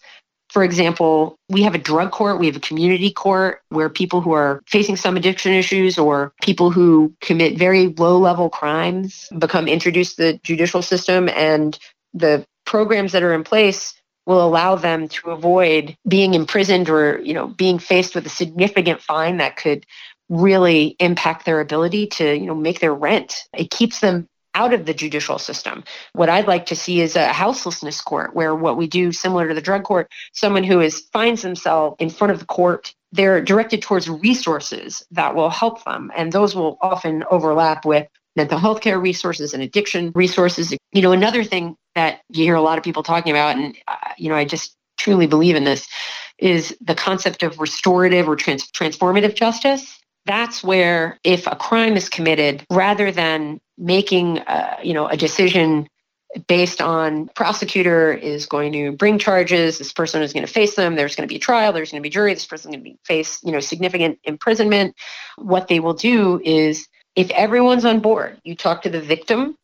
for 0.59 0.65
example, 0.65 1.39
we 1.49 1.63
have 1.63 1.77
a 1.77 1.79
drug 1.79 2.11
court, 2.11 2.41
we 2.41 2.47
have 2.47 2.57
a 2.57 2.59
community 2.59 3.13
court 3.13 3.63
where 3.69 3.89
people 3.89 4.21
who 4.21 4.33
are 4.33 4.61
facing 4.67 4.97
some 4.97 5.17
addiction 5.17 5.53
issues 5.53 5.97
or 5.97 6.33
people 6.43 6.73
who 6.73 7.15
commit 7.21 7.57
very 7.57 7.87
low 7.97 8.19
level 8.19 8.51
crimes 8.51 9.29
become 9.39 9.69
introduced 9.69 10.17
to 10.17 10.23
the 10.23 10.41
judicial 10.43 10.83
system 10.83 11.29
and 11.29 11.79
the 12.13 12.45
programs 12.67 13.13
that 13.13 13.23
are 13.23 13.35
in 13.35 13.45
place 13.45 13.95
will 14.27 14.45
allow 14.45 14.75
them 14.75 15.07
to 15.07 15.31
avoid 15.31 15.97
being 16.09 16.35
imprisoned 16.35 16.91
or 16.91 17.21
you 17.21 17.35
know 17.35 17.47
being 17.47 17.79
faced 17.79 18.17
with 18.17 18.27
a 18.27 18.29
significant 18.29 19.01
fine 19.01 19.37
that 19.37 19.57
could 19.57 19.87
really 20.29 20.97
impact 20.99 21.47
their 21.47 21.61
ability 21.61 22.09
to 22.09 22.37
you 22.37 22.47
know 22.47 22.55
make 22.57 22.81
their 22.81 22.93
rent. 22.93 23.45
It 23.57 23.71
keeps 23.71 24.01
them 24.01 24.27
out 24.59 24.75
of 24.75 24.85
the 24.85 24.93
judicial 24.93 25.39
system. 25.39 25.85
What 26.13 26.29
I'd 26.29 26.49
like 26.49 26.67
to 26.67 26.77
see 26.77 27.01
is 27.01 27.15
a 27.15 27.33
houselessness 27.33 28.01
court 28.01 28.35
where 28.35 28.55
what 28.55 28.77
we 28.77 28.89
do 28.89 29.13
similar 29.13 29.49
to 29.49 29.55
the 29.55 29.63
drug 29.63 29.85
court, 29.85 30.11
someone 30.33 30.65
who 30.65 30.81
is 30.81 31.01
finds 31.13 31.43
themselves 31.43 31.97
in 32.01 32.11
front 32.11 32.33
of 32.33 32.41
the 32.41 32.45
court, 32.45 32.93
they're 33.13 33.41
directed 33.41 33.81
towards 33.81 34.11
resources 34.11 35.07
that 35.13 35.37
will 35.37 35.49
help 35.49 35.85
them. 35.85 36.11
And 36.15 36.33
those 36.33 36.57
will 36.57 36.77
often 36.83 37.25
overlap 37.31 37.87
with 37.87 38.09
mental 38.35 38.59
health 38.59 38.81
care 38.81 38.99
resources 38.99 39.55
and 39.55 39.63
addiction 39.63 40.11
resources. 40.15 40.75
You 40.93 41.03
know, 41.03 41.13
another 41.13 41.45
thing 41.45 41.77
that 41.95 42.21
you 42.29 42.45
hear 42.45 42.57
a 42.57 42.61
lot 42.61 42.79
of 42.79 42.85
people 42.85 43.05
talking 43.05 43.31
about, 43.31 43.57
and, 43.57 43.77
uh, 43.87 43.97
you 44.19 44.29
know, 44.29 44.35
I 44.35 44.45
just 44.45 44.75
truly 44.99 45.29
believe 45.29 45.55
in 45.55 45.65
this, 45.65 45.89
is 46.39 46.77
the 46.81 46.95
concept 46.97 47.45
of 47.45 47.61
restorative 47.61 48.29
or 48.29 48.35
trans- 48.35 48.71
transformative 48.73 49.35
justice 49.35 49.99
that's 50.29 50.63
where 50.63 51.19
if 51.25 51.47
a 51.47 51.57
crime 51.57 51.97
is 51.97 52.09
committed 52.09 52.65
rather 52.71 53.11
than 53.11 53.61
making 53.79 54.39
uh, 54.41 54.77
you 54.83 54.93
know 54.93 55.09
a 55.09 55.17
decision 55.17 55.89
based 56.47 56.83
on 56.83 57.29
prosecutor 57.35 58.13
is 58.13 58.45
going 58.45 58.71
to 58.73 58.93
bring 58.93 59.19
charges 59.19 59.79
this 59.79 59.93
person 59.93 60.23
is 60.23 60.35
going 60.35 60.45
to 60.45 60.53
face 60.53 60.75
them 60.75 60.95
there's 60.95 61.17
going 61.17 61.27
to 61.27 61.33
be 61.33 61.37
a 61.37 61.41
trial 61.41 61.73
there's 61.73 61.91
going 61.91 62.03
to 62.03 62.07
be 62.07 62.11
jury 62.11 62.35
this 62.35 62.47
person 62.47 62.71
is 62.71 62.77
going 62.77 62.85
to 62.85 62.91
be 62.91 62.99
face 63.05 63.41
you 63.43 63.51
know 63.51 63.61
significant 63.61 64.19
imprisonment 64.25 64.95
what 65.37 65.69
they 65.69 65.81
will 65.81 65.95
do 65.95 66.41
is 66.45 66.87
if 67.17 67.31
everyone's 67.31 67.87
on 67.87 68.01
board 68.01 68.39
you 68.45 68.55
talk 68.55 68.83
to 68.83 68.91
the 68.91 69.01
victim 69.01 69.57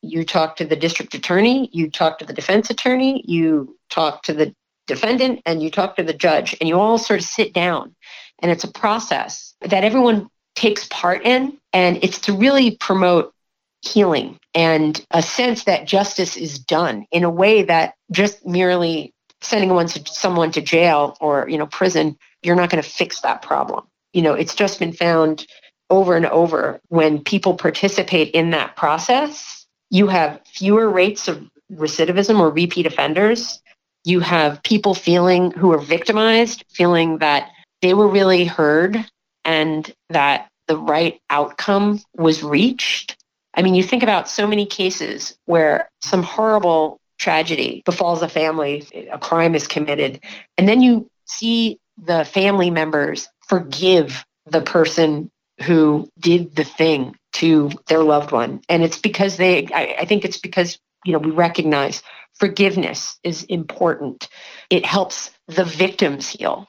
you 0.00 0.24
talk 0.24 0.56
to 0.56 0.64
the 0.64 0.76
district 0.76 1.14
attorney 1.14 1.68
you 1.72 1.90
talk 1.90 2.18
to 2.18 2.24
the 2.24 2.32
defense 2.32 2.70
attorney 2.70 3.24
you 3.26 3.76
talk 3.90 4.22
to 4.22 4.32
the 4.32 4.54
defendant 4.86 5.40
and 5.44 5.62
you 5.62 5.70
talk 5.70 5.96
to 5.96 6.02
the 6.04 6.12
judge 6.12 6.56
and 6.60 6.68
you 6.68 6.78
all 6.78 6.98
sort 6.98 7.20
of 7.20 7.26
sit 7.26 7.52
down 7.52 7.94
and 8.42 8.50
it's 8.50 8.64
a 8.64 8.70
process 8.70 9.54
that 9.62 9.84
everyone 9.84 10.28
takes 10.54 10.86
part 10.88 11.24
in 11.24 11.56
and 11.72 11.98
it's 12.02 12.18
to 12.20 12.32
really 12.32 12.76
promote 12.76 13.32
healing 13.80 14.38
and 14.54 15.04
a 15.10 15.22
sense 15.22 15.64
that 15.64 15.86
justice 15.86 16.36
is 16.36 16.58
done 16.58 17.06
in 17.10 17.24
a 17.24 17.30
way 17.30 17.62
that 17.62 17.94
just 18.10 18.46
merely 18.46 19.12
sending 19.40 19.70
someone 19.70 19.86
to, 19.86 20.12
someone 20.12 20.50
to 20.52 20.60
jail 20.60 21.16
or 21.20 21.48
you 21.48 21.58
know 21.58 21.66
prison 21.66 22.16
you're 22.42 22.56
not 22.56 22.70
going 22.70 22.82
to 22.82 22.88
fix 22.88 23.20
that 23.20 23.42
problem. 23.42 23.84
You 24.12 24.22
know 24.22 24.34
it's 24.34 24.54
just 24.54 24.78
been 24.78 24.92
found 24.92 25.46
over 25.90 26.16
and 26.16 26.26
over 26.26 26.80
when 26.88 27.24
people 27.24 27.54
participate 27.54 28.30
in 28.34 28.50
that 28.50 28.76
process 28.76 29.62
you 29.92 30.06
have 30.06 30.40
fewer 30.46 30.88
rates 30.88 31.28
of 31.28 31.46
recidivism 31.70 32.40
or 32.40 32.50
repeat 32.50 32.86
offenders. 32.86 33.60
You 34.04 34.20
have 34.20 34.62
people 34.62 34.94
feeling 34.94 35.50
who 35.50 35.70
are 35.72 35.78
victimized 35.78 36.64
feeling 36.70 37.18
that 37.18 37.50
they 37.82 37.94
were 37.94 38.08
really 38.08 38.44
heard 38.44 39.04
and 39.44 39.92
that 40.10 40.48
the 40.68 40.78
right 40.78 41.20
outcome 41.30 42.00
was 42.16 42.42
reached 42.42 43.16
I 43.54 43.62
mean, 43.62 43.74
you 43.74 43.82
think 43.82 44.02
about 44.02 44.28
so 44.28 44.46
many 44.46 44.66
cases 44.66 45.36
where 45.44 45.90
some 46.00 46.22
horrible 46.22 47.00
tragedy 47.18 47.82
befalls 47.84 48.22
a 48.22 48.28
family, 48.28 48.86
a 49.10 49.18
crime 49.18 49.54
is 49.54 49.68
committed, 49.68 50.20
and 50.56 50.68
then 50.68 50.80
you 50.80 51.08
see 51.26 51.78
the 52.02 52.24
family 52.24 52.70
members 52.70 53.28
forgive 53.48 54.24
the 54.46 54.62
person 54.62 55.30
who 55.62 56.08
did 56.18 56.56
the 56.56 56.64
thing 56.64 57.14
to 57.34 57.70
their 57.88 58.02
loved 58.02 58.32
one. 58.32 58.62
And 58.68 58.82
it's 58.82 58.98
because 58.98 59.36
they, 59.36 59.66
I, 59.72 59.96
I 60.00 60.04
think 60.06 60.24
it's 60.24 60.38
because, 60.38 60.78
you 61.04 61.12
know, 61.12 61.18
we 61.18 61.30
recognize 61.30 62.02
forgiveness 62.34 63.18
is 63.22 63.44
important. 63.44 64.28
It 64.70 64.84
helps 64.84 65.30
the 65.46 65.64
victims 65.64 66.28
heal 66.30 66.66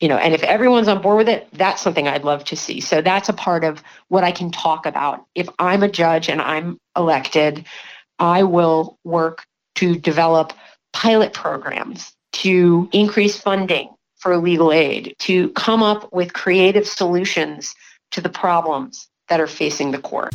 you 0.00 0.08
know 0.08 0.16
and 0.16 0.34
if 0.34 0.42
everyone's 0.42 0.88
on 0.88 1.00
board 1.02 1.18
with 1.18 1.28
it 1.28 1.48
that's 1.52 1.82
something 1.82 2.08
i'd 2.08 2.24
love 2.24 2.44
to 2.44 2.56
see 2.56 2.80
so 2.80 3.00
that's 3.00 3.28
a 3.28 3.32
part 3.32 3.64
of 3.64 3.82
what 4.08 4.24
i 4.24 4.32
can 4.32 4.50
talk 4.50 4.86
about 4.86 5.24
if 5.34 5.48
i'm 5.58 5.82
a 5.82 5.88
judge 5.88 6.28
and 6.28 6.40
i'm 6.40 6.78
elected 6.96 7.64
i 8.18 8.42
will 8.42 8.98
work 9.04 9.44
to 9.74 9.96
develop 9.96 10.52
pilot 10.92 11.32
programs 11.32 12.12
to 12.32 12.88
increase 12.92 13.38
funding 13.38 13.88
for 14.16 14.36
legal 14.36 14.72
aid 14.72 15.14
to 15.18 15.48
come 15.50 15.82
up 15.82 16.12
with 16.12 16.32
creative 16.32 16.86
solutions 16.86 17.74
to 18.10 18.20
the 18.20 18.28
problems 18.28 19.08
that 19.28 19.40
are 19.40 19.46
facing 19.46 19.92
the 19.92 19.98
court. 19.98 20.34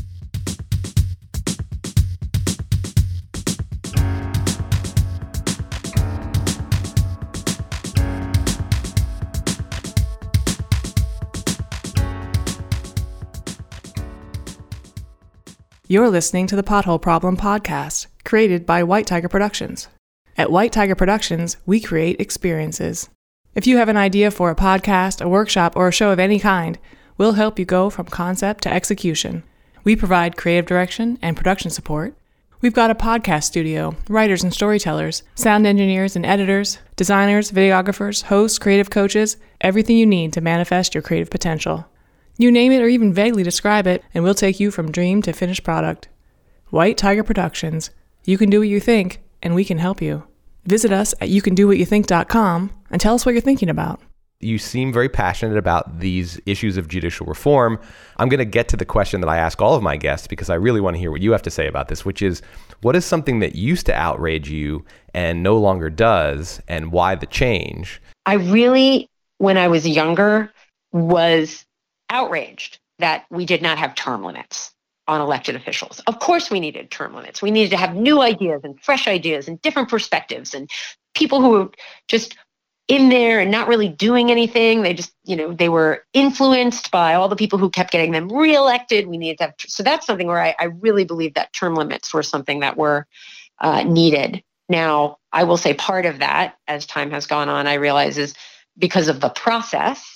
You're 15.88 16.10
listening 16.10 16.48
to 16.48 16.56
the 16.56 16.64
Pothole 16.64 17.00
Problem 17.00 17.38
podcast, 17.38 18.08
created 18.24 18.66
by 18.66 18.82
White 18.82 19.06
Tiger 19.06 19.30
Productions. 19.30 19.88
At 20.36 20.52
White 20.52 20.72
Tiger 20.72 20.96
Productions, 20.96 21.58
we 21.68 21.80
create 21.80 22.20
experiences. 22.20 23.08
If 23.54 23.68
you 23.68 23.78
have 23.78 23.88
an 23.88 23.96
idea 23.96 24.32
for 24.32 24.50
a 24.50 24.56
podcast, 24.56 25.24
a 25.24 25.30
workshop, 25.30 25.78
or 25.78 25.88
a 25.88 25.92
show 25.92 26.10
of 26.10 26.18
any 26.18 26.40
kind, 26.40 26.80
we'll 27.20 27.34
help 27.34 27.60
you 27.60 27.66
go 27.66 27.92
from 27.92 28.08
concept 28.08 28.64
to 28.64 28.74
execution. 28.74 29.44
We 29.84 29.96
provide 29.96 30.38
creative 30.38 30.66
direction 30.66 31.20
and 31.22 31.38
production 31.38 31.70
support. 31.70 32.16
We've 32.62 32.74
got 32.74 32.90
a 32.90 32.96
podcast 32.96 33.44
studio, 33.44 33.96
writers 34.10 34.42
and 34.42 34.52
storytellers, 34.52 35.22
sound 35.36 35.68
engineers 35.68 36.16
and 36.16 36.26
editors, 36.26 36.80
designers, 36.96 37.52
videographers, 37.52 38.24
hosts, 38.24 38.58
creative 38.58 38.90
coaches, 38.90 39.38
everything 39.62 39.98
you 39.98 40.08
need 40.08 40.34
to 40.34 40.42
manifest 40.42 40.96
your 40.96 41.04
creative 41.04 41.30
potential. 41.30 41.86
You 42.38 42.52
name 42.52 42.74
it 42.74 42.82
or 42.82 42.88
even 42.88 43.14
vaguely 43.14 43.44
describe 43.44 43.88
it, 43.88 44.04
and 44.14 44.24
we'll 44.24 44.34
take 44.34 44.60
you 44.60 44.70
from 44.70 44.92
dream 44.92 45.22
to 45.22 45.32
finished 45.32 45.64
product. 45.64 46.10
White 46.70 46.98
Tiger 46.98 47.24
Productions. 47.24 47.92
You 48.26 48.38
can 48.38 48.50
do 48.50 48.60
what 48.60 48.68
you 48.68 48.82
think, 48.82 49.22
and 49.42 49.56
we 49.56 49.64
can 49.64 49.78
help 49.78 50.02
you. 50.02 50.24
Visit 50.66 50.92
us 50.92 51.14
at 51.22 51.30
youcandowhatyouthink.com 51.30 52.72
and 52.92 53.00
tell 53.00 53.16
us 53.16 53.26
what 53.26 53.34
you're 53.34 53.42
thinking 53.42 53.70
about. 53.70 54.02
You 54.42 54.58
seem 54.58 54.92
very 54.92 55.08
passionate 55.08 55.58
about 55.58 56.00
these 56.00 56.40
issues 56.46 56.76
of 56.76 56.90
judicial 56.90 57.26
reform. 57.26 57.80
I'm 58.18 58.28
going 58.28 58.40
to 58.40 58.46
get 58.46 58.68
to 58.70 58.78
the 58.78 58.86
question 58.86 59.22
that 59.22 59.30
I 59.30 59.38
ask 59.38 59.62
all 59.62 59.76
of 59.76 59.82
my 59.82 59.96
guests 59.96 60.28
because 60.28 60.50
I 60.50 60.56
really 60.56 60.82
want 60.82 60.96
to 60.96 61.00
hear 61.00 61.12
what 61.12 61.22
you 61.22 61.32
have 61.32 61.42
to 61.44 61.50
say 61.50 61.68
about 61.68 61.88
this, 61.88 62.04
which 62.04 62.22
is 62.22 62.42
what 62.82 62.98
is 62.98 63.06
something 63.06 63.40
that 63.40 63.56
used 63.56 63.86
to 63.86 63.94
outrage 63.96 64.50
you 64.50 64.84
and 65.14 65.42
no 65.42 65.58
longer 65.58 65.90
does, 65.90 66.62
and 66.68 66.92
why 66.92 67.16
the 67.16 67.28
change? 67.28 68.02
I 68.26 68.34
really, 68.34 69.10
when 69.38 69.58
I 69.58 69.70
was 69.70 69.88
younger, 69.88 70.52
was 70.92 71.65
outraged 72.10 72.80
that 73.00 73.26
we 73.30 73.46
did 73.46 73.62
not 73.62 73.78
have 73.78 73.96
term 73.96 74.24
limits 74.24 74.72
on 75.08 75.22
elected 75.22 75.56
officials. 75.56 76.00
Of 76.08 76.20
course, 76.20 76.50
we 76.50 76.60
needed 76.60 76.90
term 76.90 77.14
limits. 77.14 77.42
We 77.42 77.52
needed 77.52 77.72
to 77.72 77.78
have 77.78 77.96
new 77.96 78.22
ideas 78.22 78.62
and 78.64 78.82
fresh 78.82 79.08
ideas 79.08 79.48
and 79.48 79.62
different 79.62 79.90
perspectives 79.90 80.54
and 80.54 80.70
people 81.14 81.42
who 81.42 81.50
were 81.50 81.70
just 82.08 82.36
in 82.88 83.10
there 83.10 83.40
and 83.40 83.52
not 83.52 83.68
really 83.68 83.90
doing 83.90 84.32
anything. 84.32 84.82
They 84.82 84.94
just, 84.94 85.14
you 85.24 85.36
know, 85.36 85.54
they 85.54 85.70
were 85.70 86.04
influenced 86.14 86.92
by 86.92 87.16
all 87.16 87.28
the 87.28 87.36
people 87.36 87.58
who 87.60 87.70
kept 87.70 87.92
getting 87.92 88.12
them 88.12 88.30
reelected. 88.30 89.08
We 89.08 89.18
needed 89.18 89.40
to 89.40 89.44
have, 89.46 89.54
so 89.60 89.84
that's 89.84 90.06
something 90.06 90.28
where 90.28 90.42
I, 90.42 90.56
I 90.60 90.66
really 90.66 91.04
believe 91.04 91.34
that 91.34 91.54
term 91.54 91.76
limits 91.76 92.14
were 92.14 92.24
something 92.24 92.60
that 92.60 92.78
were 92.78 93.08
uh, 93.60 93.84
needed. 93.84 94.44
Now, 94.70 95.18
I 95.32 95.44
will 95.44 95.58
say 95.58 95.74
part 95.74 96.06
of 96.06 96.20
that, 96.20 96.58
as 96.68 96.86
time 96.86 97.12
has 97.12 97.28
gone 97.28 97.50
on, 97.50 97.68
I 97.68 97.76
realize 97.76 98.18
is 98.18 98.34
because 98.78 99.08
of 99.08 99.20
the 99.20 99.30
process 99.30 100.15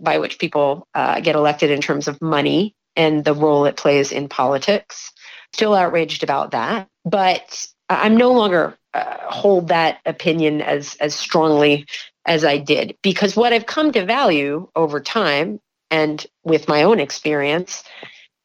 by 0.00 0.18
which 0.18 0.38
people 0.38 0.86
uh, 0.94 1.20
get 1.20 1.36
elected 1.36 1.70
in 1.70 1.80
terms 1.80 2.08
of 2.08 2.20
money 2.20 2.74
and 2.96 3.24
the 3.24 3.34
role 3.34 3.66
it 3.66 3.76
plays 3.76 4.12
in 4.12 4.28
politics. 4.28 5.12
Still 5.52 5.74
outraged 5.74 6.22
about 6.22 6.52
that, 6.52 6.88
but 7.04 7.66
I'm 7.88 8.16
no 8.16 8.32
longer 8.32 8.76
uh, 8.92 9.16
hold 9.28 9.68
that 9.68 9.98
opinion 10.06 10.60
as 10.62 10.96
as 11.00 11.14
strongly 11.14 11.86
as 12.26 12.44
I 12.44 12.58
did 12.58 12.96
because 13.02 13.36
what 13.36 13.52
I've 13.52 13.66
come 13.66 13.92
to 13.92 14.04
value 14.04 14.68
over 14.74 15.00
time 15.00 15.60
and 15.90 16.24
with 16.44 16.68
my 16.68 16.82
own 16.82 17.00
experience 17.00 17.84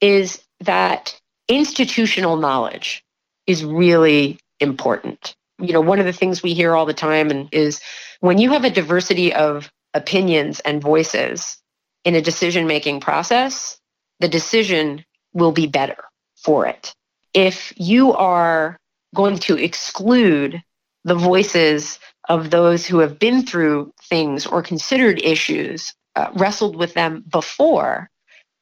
is 0.00 0.42
that 0.60 1.18
institutional 1.48 2.36
knowledge 2.36 3.04
is 3.46 3.64
really 3.64 4.38
important. 4.60 5.34
You 5.58 5.72
know, 5.72 5.80
one 5.80 5.98
of 5.98 6.06
the 6.06 6.12
things 6.12 6.42
we 6.42 6.54
hear 6.54 6.74
all 6.74 6.86
the 6.86 6.94
time 6.94 7.30
and 7.30 7.48
is 7.52 7.80
when 8.20 8.38
you 8.38 8.50
have 8.52 8.64
a 8.64 8.70
diversity 8.70 9.32
of 9.32 9.70
opinions 9.94 10.60
and 10.60 10.82
voices 10.82 11.58
in 12.04 12.14
a 12.14 12.22
decision 12.22 12.66
making 12.66 13.00
process, 13.00 13.78
the 14.20 14.28
decision 14.28 15.04
will 15.32 15.52
be 15.52 15.66
better 15.66 16.04
for 16.36 16.66
it. 16.66 16.94
If 17.34 17.72
you 17.76 18.12
are 18.12 18.78
going 19.14 19.38
to 19.40 19.56
exclude 19.56 20.62
the 21.04 21.14
voices 21.14 21.98
of 22.28 22.50
those 22.50 22.86
who 22.86 22.98
have 22.98 23.18
been 23.18 23.44
through 23.44 23.92
things 24.04 24.46
or 24.46 24.62
considered 24.62 25.20
issues, 25.22 25.94
uh, 26.16 26.30
wrestled 26.34 26.76
with 26.76 26.94
them 26.94 27.24
before, 27.28 28.10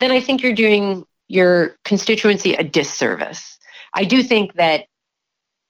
then 0.01 0.11
I 0.11 0.21
think 0.21 0.43
you're 0.43 0.55
doing 0.55 1.05
your 1.29 1.77
constituency 1.85 2.55
a 2.55 2.65
disservice. 2.65 3.59
I 3.95 4.05
do 4.05 4.23
think 4.23 4.55
that 4.55 4.87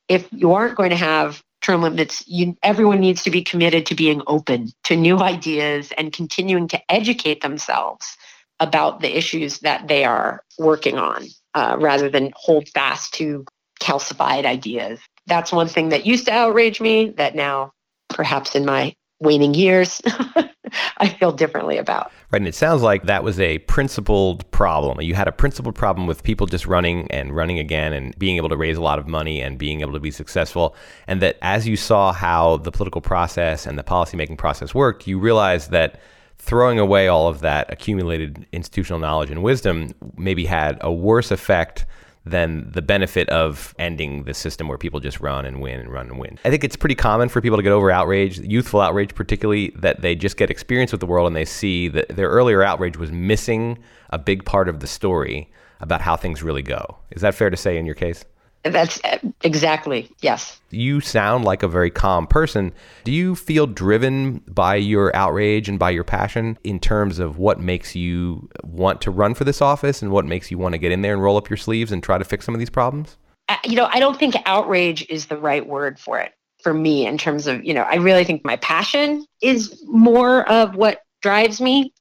if 0.08 0.28
you 0.32 0.52
aren't 0.52 0.76
going 0.76 0.90
to 0.90 0.96
have 0.96 1.42
limits, 1.76 2.24
you, 2.26 2.56
everyone 2.62 3.00
needs 3.00 3.22
to 3.24 3.30
be 3.30 3.42
committed 3.42 3.86
to 3.86 3.94
being 3.94 4.22
open 4.26 4.68
to 4.84 4.96
new 4.96 5.18
ideas 5.18 5.92
and 5.98 6.12
continuing 6.12 6.68
to 6.68 6.80
educate 6.90 7.42
themselves 7.42 8.16
about 8.60 9.00
the 9.00 9.16
issues 9.16 9.60
that 9.60 9.88
they 9.88 10.04
are 10.04 10.42
working 10.58 10.98
on 10.98 11.26
uh, 11.54 11.76
rather 11.78 12.08
than 12.08 12.32
hold 12.34 12.68
fast 12.68 13.14
to 13.14 13.44
calcified 13.80 14.44
ideas. 14.44 15.00
That's 15.26 15.52
one 15.52 15.68
thing 15.68 15.90
that 15.90 16.06
used 16.06 16.26
to 16.26 16.32
outrage 16.32 16.80
me 16.80 17.10
that 17.10 17.34
now, 17.34 17.72
perhaps 18.08 18.54
in 18.54 18.64
my 18.64 18.94
waning 19.20 19.54
years, 19.54 20.00
I 20.98 21.08
feel 21.08 21.32
differently 21.32 21.78
about. 21.78 22.12
Right. 22.30 22.40
And 22.40 22.48
it 22.48 22.54
sounds 22.54 22.82
like 22.82 23.04
that 23.04 23.24
was 23.24 23.40
a 23.40 23.58
principled 23.60 24.48
problem. 24.50 25.00
You 25.00 25.14
had 25.14 25.28
a 25.28 25.32
principled 25.32 25.74
problem 25.74 26.06
with 26.06 26.22
people 26.22 26.46
just 26.46 26.66
running 26.66 27.10
and 27.10 27.34
running 27.34 27.58
again 27.58 27.92
and 27.92 28.16
being 28.18 28.36
able 28.36 28.48
to 28.48 28.56
raise 28.56 28.76
a 28.76 28.82
lot 28.82 28.98
of 28.98 29.08
money 29.08 29.40
and 29.40 29.58
being 29.58 29.80
able 29.80 29.92
to 29.92 30.00
be 30.00 30.10
successful. 30.10 30.76
And 31.06 31.22
that 31.22 31.38
as 31.42 31.66
you 31.66 31.76
saw 31.76 32.12
how 32.12 32.58
the 32.58 32.70
political 32.70 33.00
process 33.00 33.66
and 33.66 33.78
the 33.78 33.84
policymaking 33.84 34.38
process 34.38 34.74
worked, 34.74 35.06
you 35.06 35.18
realized 35.18 35.70
that 35.70 36.00
throwing 36.38 36.78
away 36.78 37.08
all 37.08 37.28
of 37.28 37.40
that 37.40 37.70
accumulated 37.72 38.46
institutional 38.52 39.00
knowledge 39.00 39.30
and 39.30 39.42
wisdom 39.42 39.92
maybe 40.16 40.44
had 40.44 40.78
a 40.80 40.92
worse 40.92 41.30
effect 41.30 41.84
than 42.24 42.70
the 42.72 42.82
benefit 42.82 43.28
of 43.30 43.74
ending 43.78 44.24
the 44.24 44.34
system 44.34 44.68
where 44.68 44.78
people 44.78 45.00
just 45.00 45.20
run 45.20 45.44
and 45.44 45.60
win 45.60 45.80
and 45.80 45.90
run 45.90 46.08
and 46.08 46.18
win. 46.18 46.38
I 46.44 46.50
think 46.50 46.64
it's 46.64 46.76
pretty 46.76 46.94
common 46.94 47.28
for 47.28 47.40
people 47.40 47.56
to 47.56 47.62
get 47.62 47.72
over 47.72 47.90
outrage, 47.90 48.38
youthful 48.38 48.80
outrage 48.80 49.14
particularly, 49.14 49.70
that 49.76 50.02
they 50.02 50.14
just 50.14 50.36
get 50.36 50.50
experience 50.50 50.92
with 50.92 51.00
the 51.00 51.06
world 51.06 51.26
and 51.26 51.36
they 51.36 51.44
see 51.44 51.88
that 51.88 52.08
their 52.08 52.28
earlier 52.28 52.62
outrage 52.62 52.96
was 52.96 53.10
missing 53.10 53.78
a 54.10 54.18
big 54.18 54.44
part 54.44 54.68
of 54.68 54.80
the 54.80 54.86
story 54.86 55.50
about 55.80 56.00
how 56.00 56.16
things 56.16 56.42
really 56.42 56.62
go. 56.62 56.98
Is 57.10 57.22
that 57.22 57.34
fair 57.34 57.50
to 57.50 57.56
say 57.56 57.78
in 57.78 57.86
your 57.86 57.94
case? 57.94 58.24
That's 58.64 59.02
uh, 59.04 59.18
exactly, 59.42 60.10
yes. 60.20 60.60
You 60.70 61.00
sound 61.00 61.44
like 61.44 61.62
a 61.62 61.68
very 61.68 61.90
calm 61.90 62.26
person. 62.26 62.72
Do 63.04 63.12
you 63.12 63.34
feel 63.34 63.66
driven 63.66 64.38
by 64.48 64.76
your 64.76 65.14
outrage 65.14 65.68
and 65.68 65.78
by 65.78 65.90
your 65.90 66.04
passion 66.04 66.58
in 66.64 66.80
terms 66.80 67.18
of 67.18 67.38
what 67.38 67.60
makes 67.60 67.94
you 67.94 68.48
want 68.64 69.00
to 69.02 69.10
run 69.10 69.34
for 69.34 69.44
this 69.44 69.62
office 69.62 70.02
and 70.02 70.10
what 70.10 70.26
makes 70.26 70.50
you 70.50 70.58
want 70.58 70.74
to 70.74 70.78
get 70.78 70.92
in 70.92 71.02
there 71.02 71.14
and 71.14 71.22
roll 71.22 71.36
up 71.36 71.48
your 71.48 71.56
sleeves 71.56 71.92
and 71.92 72.02
try 72.02 72.18
to 72.18 72.24
fix 72.24 72.44
some 72.44 72.54
of 72.54 72.58
these 72.58 72.70
problems? 72.70 73.16
you 73.64 73.76
know, 73.76 73.88
I 73.90 73.98
don't 73.98 74.18
think 74.18 74.34
outrage 74.46 75.06
is 75.08 75.26
the 75.26 75.36
right 75.36 75.66
word 75.66 75.98
for 75.98 76.18
it 76.18 76.32
for 76.62 76.74
me 76.74 77.06
in 77.06 77.18
terms 77.18 77.46
of, 77.46 77.64
you 77.64 77.72
know, 77.72 77.82
I 77.82 77.96
really 77.96 78.24
think 78.24 78.44
my 78.44 78.56
passion 78.56 79.24
is 79.40 79.82
more 79.86 80.48
of 80.50 80.74
what 80.74 81.02
drives 81.22 81.60
me. 81.60 81.92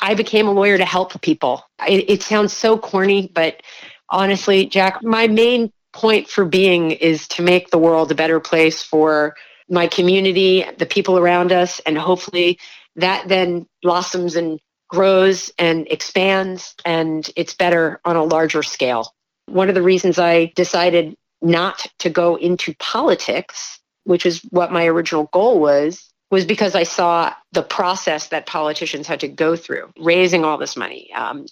I 0.00 0.14
became 0.14 0.48
a 0.48 0.52
lawyer 0.52 0.78
to 0.78 0.84
help 0.84 1.20
people. 1.22 1.62
It, 1.86 2.08
it 2.10 2.22
sounds 2.22 2.52
so 2.52 2.76
corny, 2.78 3.30
but 3.34 3.62
honestly, 4.10 4.66
Jack, 4.66 5.02
my 5.02 5.26
main 5.28 5.72
point 5.96 6.28
for 6.28 6.44
being 6.44 6.90
is 6.90 7.26
to 7.28 7.42
make 7.42 7.70
the 7.70 7.78
world 7.78 8.12
a 8.12 8.14
better 8.14 8.38
place 8.38 8.82
for 8.82 9.34
my 9.68 9.86
community, 9.86 10.64
the 10.78 10.86
people 10.86 11.18
around 11.18 11.52
us, 11.52 11.80
and 11.80 11.96
hopefully 11.96 12.58
that 12.96 13.26
then 13.28 13.66
blossoms 13.82 14.36
and 14.36 14.60
grows 14.88 15.50
and 15.58 15.86
expands 15.90 16.74
and 16.84 17.30
it's 17.34 17.54
better 17.54 18.00
on 18.04 18.14
a 18.14 18.22
larger 18.22 18.62
scale. 18.62 19.14
One 19.46 19.68
of 19.68 19.74
the 19.74 19.82
reasons 19.82 20.18
I 20.18 20.52
decided 20.54 21.16
not 21.40 21.86
to 22.00 22.10
go 22.10 22.36
into 22.36 22.74
politics, 22.78 23.80
which 24.04 24.26
is 24.26 24.42
what 24.50 24.72
my 24.72 24.86
original 24.86 25.28
goal 25.32 25.60
was, 25.60 26.05
was 26.30 26.44
because 26.44 26.74
I 26.74 26.82
saw 26.82 27.32
the 27.52 27.62
process 27.62 28.28
that 28.28 28.46
politicians 28.46 29.06
had 29.06 29.20
to 29.20 29.28
go 29.28 29.54
through, 29.54 29.90
raising 29.98 30.44
all 30.44 30.58
this 30.58 30.76
money, 30.76 31.12
um, 31.14 31.46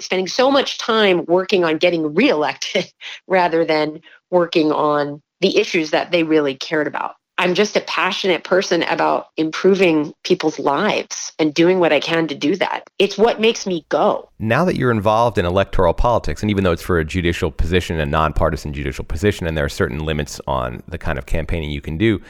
spending 0.00 0.26
so 0.26 0.50
much 0.50 0.78
time 0.78 1.24
working 1.26 1.64
on 1.64 1.78
getting 1.78 2.14
reelected 2.14 2.92
rather 3.28 3.64
than 3.64 4.00
working 4.30 4.72
on 4.72 5.22
the 5.40 5.58
issues 5.58 5.92
that 5.92 6.10
they 6.10 6.24
really 6.24 6.54
cared 6.54 6.86
about. 6.86 7.14
I'm 7.40 7.54
just 7.54 7.76
a 7.76 7.80
passionate 7.82 8.42
person 8.42 8.82
about 8.82 9.28
improving 9.36 10.12
people's 10.24 10.58
lives 10.58 11.32
and 11.38 11.54
doing 11.54 11.78
what 11.78 11.92
I 11.92 12.00
can 12.00 12.26
to 12.26 12.34
do 12.34 12.56
that. 12.56 12.90
It's 12.98 13.16
what 13.16 13.40
makes 13.40 13.64
me 13.64 13.86
go. 13.90 14.28
Now 14.40 14.64
that 14.64 14.74
you're 14.74 14.90
involved 14.90 15.38
in 15.38 15.46
electoral 15.46 15.94
politics, 15.94 16.42
and 16.42 16.50
even 16.50 16.64
though 16.64 16.72
it's 16.72 16.82
for 16.82 16.98
a 16.98 17.04
judicial 17.04 17.52
position, 17.52 18.00
a 18.00 18.06
nonpartisan 18.06 18.72
judicial 18.72 19.04
position, 19.04 19.46
and 19.46 19.56
there 19.56 19.64
are 19.64 19.68
certain 19.68 20.00
limits 20.00 20.40
on 20.48 20.82
the 20.88 20.98
kind 20.98 21.16
of 21.16 21.26
campaigning 21.26 21.70
you 21.70 21.80
can 21.80 21.96
do, 21.96 22.20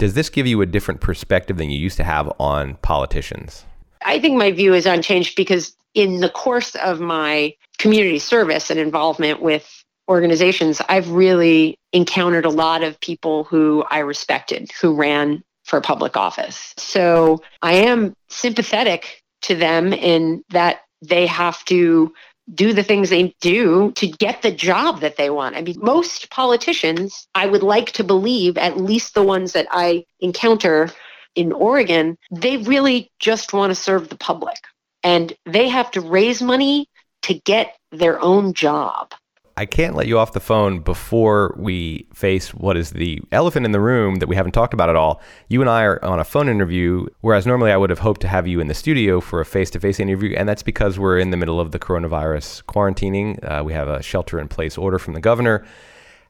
Does 0.00 0.14
this 0.14 0.30
give 0.30 0.46
you 0.46 0.62
a 0.62 0.66
different 0.66 1.02
perspective 1.02 1.58
than 1.58 1.68
you 1.68 1.78
used 1.78 1.98
to 1.98 2.04
have 2.04 2.32
on 2.40 2.76
politicians? 2.76 3.66
I 4.02 4.18
think 4.18 4.38
my 4.38 4.50
view 4.50 4.72
is 4.72 4.86
unchanged 4.86 5.36
because 5.36 5.76
in 5.92 6.20
the 6.20 6.30
course 6.30 6.74
of 6.76 7.00
my 7.00 7.52
community 7.76 8.18
service 8.18 8.70
and 8.70 8.80
involvement 8.80 9.42
with 9.42 9.84
organizations, 10.08 10.80
I've 10.88 11.10
really 11.10 11.76
encountered 11.92 12.46
a 12.46 12.50
lot 12.50 12.82
of 12.82 12.98
people 13.00 13.44
who 13.44 13.84
I 13.90 13.98
respected 13.98 14.70
who 14.80 14.94
ran 14.94 15.42
for 15.64 15.82
public 15.82 16.16
office. 16.16 16.72
So 16.78 17.42
I 17.60 17.74
am 17.74 18.14
sympathetic 18.30 19.22
to 19.42 19.54
them 19.54 19.92
in 19.92 20.42
that 20.48 20.80
they 21.02 21.26
have 21.26 21.62
to 21.66 22.10
do 22.54 22.72
the 22.72 22.82
things 22.82 23.10
they 23.10 23.34
do 23.40 23.92
to 23.92 24.06
get 24.06 24.42
the 24.42 24.50
job 24.50 25.00
that 25.00 25.16
they 25.16 25.30
want. 25.30 25.56
I 25.56 25.62
mean, 25.62 25.76
most 25.80 26.30
politicians, 26.30 27.28
I 27.34 27.46
would 27.46 27.62
like 27.62 27.92
to 27.92 28.04
believe, 28.04 28.58
at 28.58 28.76
least 28.76 29.14
the 29.14 29.22
ones 29.22 29.52
that 29.52 29.68
I 29.70 30.04
encounter 30.20 30.90
in 31.34 31.52
Oregon, 31.52 32.18
they 32.30 32.56
really 32.56 33.10
just 33.18 33.52
want 33.52 33.70
to 33.70 33.74
serve 33.74 34.08
the 34.08 34.16
public. 34.16 34.56
And 35.02 35.32
they 35.46 35.68
have 35.68 35.90
to 35.92 36.00
raise 36.00 36.42
money 36.42 36.88
to 37.22 37.34
get 37.34 37.76
their 37.92 38.20
own 38.20 38.52
job. 38.52 39.12
I 39.56 39.66
can't 39.66 39.94
let 39.94 40.06
you 40.06 40.18
off 40.18 40.32
the 40.32 40.40
phone 40.40 40.80
before 40.80 41.54
we 41.58 42.06
face 42.14 42.54
what 42.54 42.76
is 42.76 42.90
the 42.90 43.20
elephant 43.32 43.66
in 43.66 43.72
the 43.72 43.80
room 43.80 44.16
that 44.16 44.28
we 44.28 44.36
haven't 44.36 44.52
talked 44.52 44.72
about 44.72 44.88
at 44.88 44.96
all. 44.96 45.20
You 45.48 45.60
and 45.60 45.68
I 45.68 45.82
are 45.82 46.04
on 46.04 46.18
a 46.18 46.24
phone 46.24 46.48
interview, 46.48 47.06
whereas 47.20 47.46
normally 47.46 47.70
I 47.70 47.76
would 47.76 47.90
have 47.90 47.98
hoped 47.98 48.20
to 48.22 48.28
have 48.28 48.46
you 48.46 48.60
in 48.60 48.68
the 48.68 48.74
studio 48.74 49.20
for 49.20 49.40
a 49.40 49.44
face 49.44 49.70
to 49.70 49.80
face 49.80 50.00
interview, 50.00 50.34
and 50.36 50.48
that's 50.48 50.62
because 50.62 50.98
we're 50.98 51.18
in 51.18 51.30
the 51.30 51.36
middle 51.36 51.60
of 51.60 51.72
the 51.72 51.78
coronavirus 51.78 52.64
quarantining. 52.64 53.38
Uh, 53.44 53.62
we 53.62 53.72
have 53.72 53.88
a 53.88 54.02
shelter 54.02 54.40
in 54.40 54.48
place 54.48 54.78
order 54.78 54.98
from 54.98 55.14
the 55.14 55.20
governor. 55.20 55.66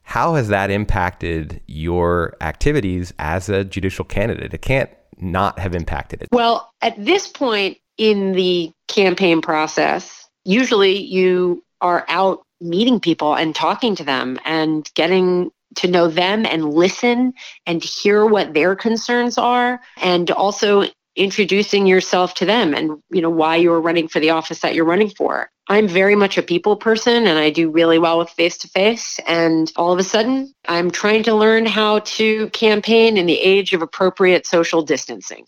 How 0.03 0.35
has 0.35 0.49
that 0.49 0.71
impacted 0.71 1.61
your 1.67 2.35
activities 2.41 3.13
as 3.19 3.49
a 3.49 3.63
judicial 3.63 4.03
candidate? 4.03 4.53
It 4.53 4.61
can't 4.61 4.89
not 5.17 5.59
have 5.59 5.75
impacted 5.75 6.23
it. 6.23 6.29
Well, 6.31 6.71
at 6.81 6.95
this 6.97 7.27
point 7.27 7.77
in 7.97 8.33
the 8.33 8.71
campaign 8.87 9.41
process, 9.41 10.27
usually 10.43 10.97
you 10.97 11.63
are 11.81 12.05
out 12.07 12.43
meeting 12.61 12.99
people 12.99 13.35
and 13.35 13.55
talking 13.55 13.95
to 13.95 14.03
them 14.03 14.39
and 14.45 14.89
getting 14.95 15.51
to 15.75 15.87
know 15.87 16.07
them 16.07 16.45
and 16.45 16.73
listen 16.73 17.33
and 17.65 17.83
hear 17.83 18.25
what 18.25 18.53
their 18.53 18.75
concerns 18.75 19.37
are 19.37 19.81
and 19.97 20.29
also 20.31 20.83
introducing 21.15 21.87
yourself 21.87 22.33
to 22.35 22.45
them 22.45 22.73
and 22.73 23.01
you 23.09 23.21
know 23.21 23.29
why 23.29 23.57
you're 23.57 23.81
running 23.81 24.07
for 24.07 24.19
the 24.19 24.29
office 24.29 24.59
that 24.61 24.73
you're 24.73 24.85
running 24.85 25.09
for. 25.09 25.49
I'm 25.67 25.87
very 25.87 26.15
much 26.15 26.37
a 26.37 26.41
people 26.41 26.75
person 26.77 27.27
and 27.27 27.37
i 27.37 27.49
do 27.49 27.69
really 27.69 27.99
well 27.99 28.17
with 28.17 28.29
face 28.29 28.57
to 28.59 28.69
face 28.69 29.19
and 29.27 29.71
all 29.75 29.91
of 29.91 29.99
a 29.99 30.03
sudden 30.03 30.53
i'm 30.67 30.89
trying 30.89 31.23
to 31.23 31.35
learn 31.35 31.65
how 31.65 31.99
to 31.99 32.49
campaign 32.49 33.17
in 33.17 33.25
the 33.25 33.39
age 33.39 33.73
of 33.73 33.81
appropriate 33.81 34.45
social 34.45 34.81
distancing. 34.81 35.45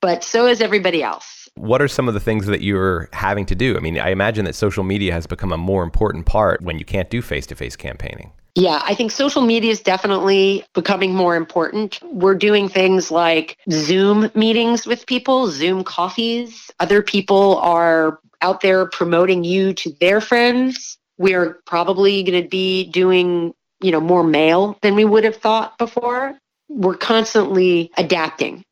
But 0.00 0.24
so 0.24 0.46
is 0.46 0.60
everybody 0.60 1.02
else 1.02 1.45
what 1.56 1.82
are 1.82 1.88
some 1.88 2.06
of 2.06 2.14
the 2.14 2.20
things 2.20 2.46
that 2.46 2.62
you're 2.62 3.08
having 3.12 3.46
to 3.46 3.54
do? 3.54 3.76
I 3.76 3.80
mean, 3.80 3.98
I 3.98 4.10
imagine 4.10 4.44
that 4.44 4.54
social 4.54 4.84
media 4.84 5.12
has 5.12 5.26
become 5.26 5.52
a 5.52 5.56
more 5.56 5.82
important 5.82 6.26
part 6.26 6.62
when 6.62 6.78
you 6.78 6.84
can't 6.84 7.10
do 7.10 7.20
face 7.22 7.46
to 7.46 7.54
face 7.54 7.76
campaigning. 7.76 8.32
Yeah, 8.54 8.80
I 8.84 8.94
think 8.94 9.10
social 9.10 9.42
media 9.42 9.70
is 9.70 9.82
definitely 9.82 10.64
becoming 10.72 11.14
more 11.14 11.36
important. 11.36 11.98
We're 12.02 12.34
doing 12.34 12.70
things 12.70 13.10
like 13.10 13.58
Zoom 13.70 14.30
meetings 14.34 14.86
with 14.86 15.06
people, 15.06 15.48
Zoom 15.48 15.84
coffees. 15.84 16.70
Other 16.80 17.02
people 17.02 17.58
are 17.58 18.18
out 18.40 18.62
there 18.62 18.86
promoting 18.86 19.44
you 19.44 19.74
to 19.74 19.92
their 20.00 20.22
friends. 20.22 20.96
We're 21.18 21.60
probably 21.66 22.22
going 22.22 22.42
to 22.42 22.48
be 22.48 22.90
doing, 22.90 23.54
you 23.80 23.92
know, 23.92 24.00
more 24.00 24.24
mail 24.24 24.78
than 24.80 24.94
we 24.94 25.04
would 25.04 25.24
have 25.24 25.36
thought 25.36 25.76
before. 25.76 26.38
We're 26.68 26.96
constantly 26.96 27.90
adapting 27.98 28.64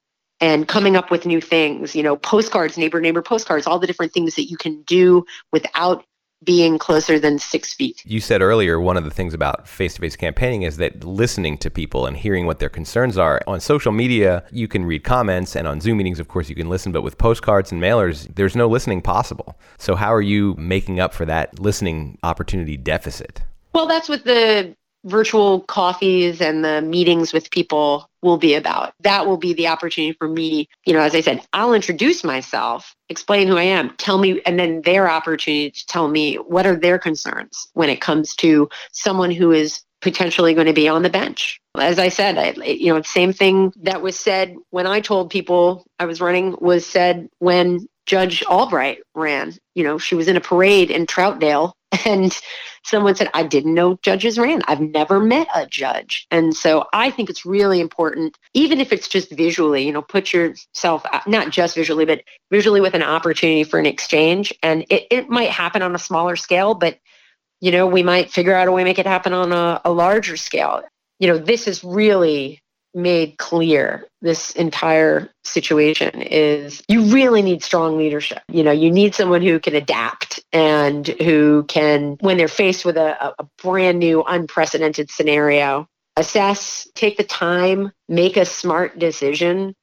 and 0.45 0.69
coming 0.69 0.95
up 0.95 1.11
with 1.11 1.25
new 1.25 1.41
things, 1.41 1.97
you 1.97 2.03
know, 2.03 2.17
postcards, 2.17 2.77
neighbor, 2.77 3.01
neighbor 3.01 3.23
postcards, 3.23 3.67
all 3.67 3.79
the 3.79 3.87
different 3.87 4.13
things 4.13 4.35
that 4.35 4.45
you 4.45 4.59
can 4.59 4.83
do 4.83 5.25
without 5.53 6.05
being 6.45 6.77
closer 6.77 7.19
than 7.19 7.39
six 7.39 7.73
feet. 7.73 8.03
You 8.05 8.21
said 8.21 8.43
earlier 8.43 8.79
one 8.79 8.99
of 8.99 9.05
the 9.05 9.11
things 9.11 9.33
about 9.33 9.67
face 9.67 9.95
to 9.95 10.03
face 10.03 10.17
campaigning 10.17 10.61
is 10.61 10.77
that 10.77 11.03
listening 11.03 11.57
to 11.59 11.71
people 11.71 12.05
and 12.05 12.15
hearing 12.15 12.45
what 12.45 12.59
their 12.59 12.69
concerns 12.69 13.17
are. 13.17 13.41
On 13.47 13.59
social 13.59 13.91
media, 13.91 14.45
you 14.51 14.69
can 14.69 14.85
read 14.85 15.03
comments, 15.03 15.57
and 15.57 15.67
on 15.67 15.81
Zoom 15.81 15.97
meetings, 15.97 16.21
of 16.21 16.29
course, 16.29 16.51
you 16.51 16.55
can 16.55 16.69
listen, 16.69 16.93
but 16.93 17.01
with 17.01 17.17
postcards 17.17 17.73
and 17.73 17.81
mailers, 17.81 18.29
there's 18.35 18.55
no 18.55 18.69
listening 18.69 19.01
possible. 19.01 19.59
So, 19.79 19.95
how 19.95 20.13
are 20.13 20.21
you 20.21 20.55
making 20.59 21.01
up 21.01 21.15
for 21.15 21.25
that 21.25 21.59
listening 21.59 22.19
opportunity 22.23 22.77
deficit? 22.77 23.41
Well, 23.73 23.87
that's 23.87 24.11
what 24.11 24.25
the 24.25 24.77
virtual 25.05 25.61
coffees 25.61 26.41
and 26.41 26.65
the 26.65 26.83
meetings 26.83 27.33
with 27.33 27.51
people 27.51 28.09
will 28.23 28.39
be 28.39 28.55
about. 28.55 28.95
That 29.01 29.27
will 29.27 29.37
be 29.37 29.53
the 29.53 29.69
opportunity 29.69 30.17
for 30.19 30.29
me. 30.29 30.69
You 30.87 30.95
know, 30.95 31.01
as 31.01 31.15
I 31.15 31.21
said, 31.21 31.43
I'll 31.53 31.75
introduce 31.75 32.25
myself, 32.25 32.95
explain 33.09 33.49
who 33.49 33.57
I 33.57 33.65
am, 33.65 33.95
tell 33.97 34.19
me, 34.19 34.41
and 34.47 34.59
then 34.59 34.83
their 34.83 35.09
opportunity 35.09 35.71
to 35.71 35.87
tell 35.87 36.09
me 36.09 36.37
what 36.37 36.67
are 36.67 36.77
their 36.77 36.99
concerns 36.99 37.69
when 37.75 37.91
it 37.91 38.01
comes 38.01 38.35
to 38.37 38.69
someone 38.93 39.31
who 39.31 39.53
is 39.53 39.83
potentially 40.01 40.53
going 40.53 40.67
to 40.67 40.73
be 40.73 40.89
on 40.89 41.03
the 41.03 41.11
bench. 41.11 41.61
As 41.79 41.99
I 41.99 42.09
said, 42.09 42.37
I, 42.37 42.53
you 42.63 42.93
know, 42.93 43.01
same 43.03 43.33
thing 43.33 43.73
that 43.83 44.03
was 44.03 44.19
said 44.19 44.55
when 44.71 44.87
I 44.87 45.01
told 45.01 45.31
people 45.31 45.87
I 45.99 46.05
was 46.05 46.21
running 46.21 46.57
was 46.61 46.87
said 46.87 47.29
when 47.39 47.87
Judge 48.07 48.45
Albrecht 48.45 49.03
ran. 49.15 49.55
You 49.75 49.85
know, 49.85 49.99
she 49.99 50.15
was 50.15 50.29
in 50.29 50.37
a 50.37 50.41
parade 50.41 50.91
in 50.91 51.07
Troutdale 51.07 51.73
and 52.07 52.39
someone 52.85 53.15
said, 53.15 53.31
I 53.35 53.43
didn't 53.43 53.75
know 53.75 53.99
judges 54.03 54.39
ran. 54.39 54.63
I've 54.69 54.81
never 54.81 55.19
met 55.19 55.49
a 55.55 55.67
judge. 55.67 56.27
And 56.31 56.55
so 56.55 56.87
I 56.93 57.11
think 57.11 57.31
it's 57.31 57.45
really 57.45 57.81
important, 57.81 58.39
even 58.53 58.81
if 58.81 58.93
it's 58.93 59.09
just 59.09 59.31
visually, 59.31 59.87
you 59.87 59.93
know, 59.93 60.03
put 60.03 60.33
yourself, 60.33 61.05
not 61.27 61.51
just 61.51 61.75
visually, 61.75 62.05
but 62.05 62.23
visually 62.51 62.81
with 62.81 62.95
an 62.95 63.03
opportunity 63.03 63.65
for 63.65 63.79
an 63.79 63.87
exchange. 63.87 64.53
And 64.63 64.85
it, 64.91 65.07
it 65.11 65.29
might 65.29 65.51
happen 65.51 65.83
on 65.83 65.95
a 65.95 65.99
smaller 65.99 66.37
scale, 66.37 66.75
but, 66.75 66.99
you 67.61 67.73
know, 67.73 67.87
we 67.87 68.03
might 68.03 68.31
figure 68.31 68.55
out 68.55 68.69
a 68.69 68.73
way 68.73 68.83
to 68.83 68.85
make 68.85 68.99
it 68.99 69.07
happen 69.07 69.33
on 69.33 69.53
a, 69.53 69.81
a 69.85 69.91
larger 69.91 70.37
scale. 70.37 70.83
You 71.19 71.29
know, 71.29 71.39
this 71.39 71.67
is 71.67 71.83
really 71.83 72.61
made 72.95 73.39
clear 73.39 74.07
this 74.23 74.53
entire 74.53 75.29
situation 75.43 76.23
is 76.23 76.83
you 76.89 77.03
really 77.13 77.43
need 77.43 77.63
strong 77.63 77.99
leadership. 77.99 78.41
You 78.49 78.63
know, 78.63 78.71
you 78.71 78.91
need 78.91 79.15
someone 79.15 79.43
who 79.43 79.59
can 79.59 79.75
adapt 79.75 80.41
and 80.53 81.07
who 81.07 81.65
can, 81.65 82.17
when 82.21 82.37
they're 82.37 82.49
faced 82.49 82.85
with 82.85 82.97
a, 82.97 83.35
a 83.39 83.47
brand 83.63 83.99
new, 83.99 84.23
unprecedented 84.23 85.11
scenario, 85.11 85.89
assess, 86.17 86.89
take 86.95 87.17
the 87.17 87.25
time, 87.25 87.93
make 88.09 88.37
a 88.37 88.45
smart 88.45 88.99
decision, 88.99 89.75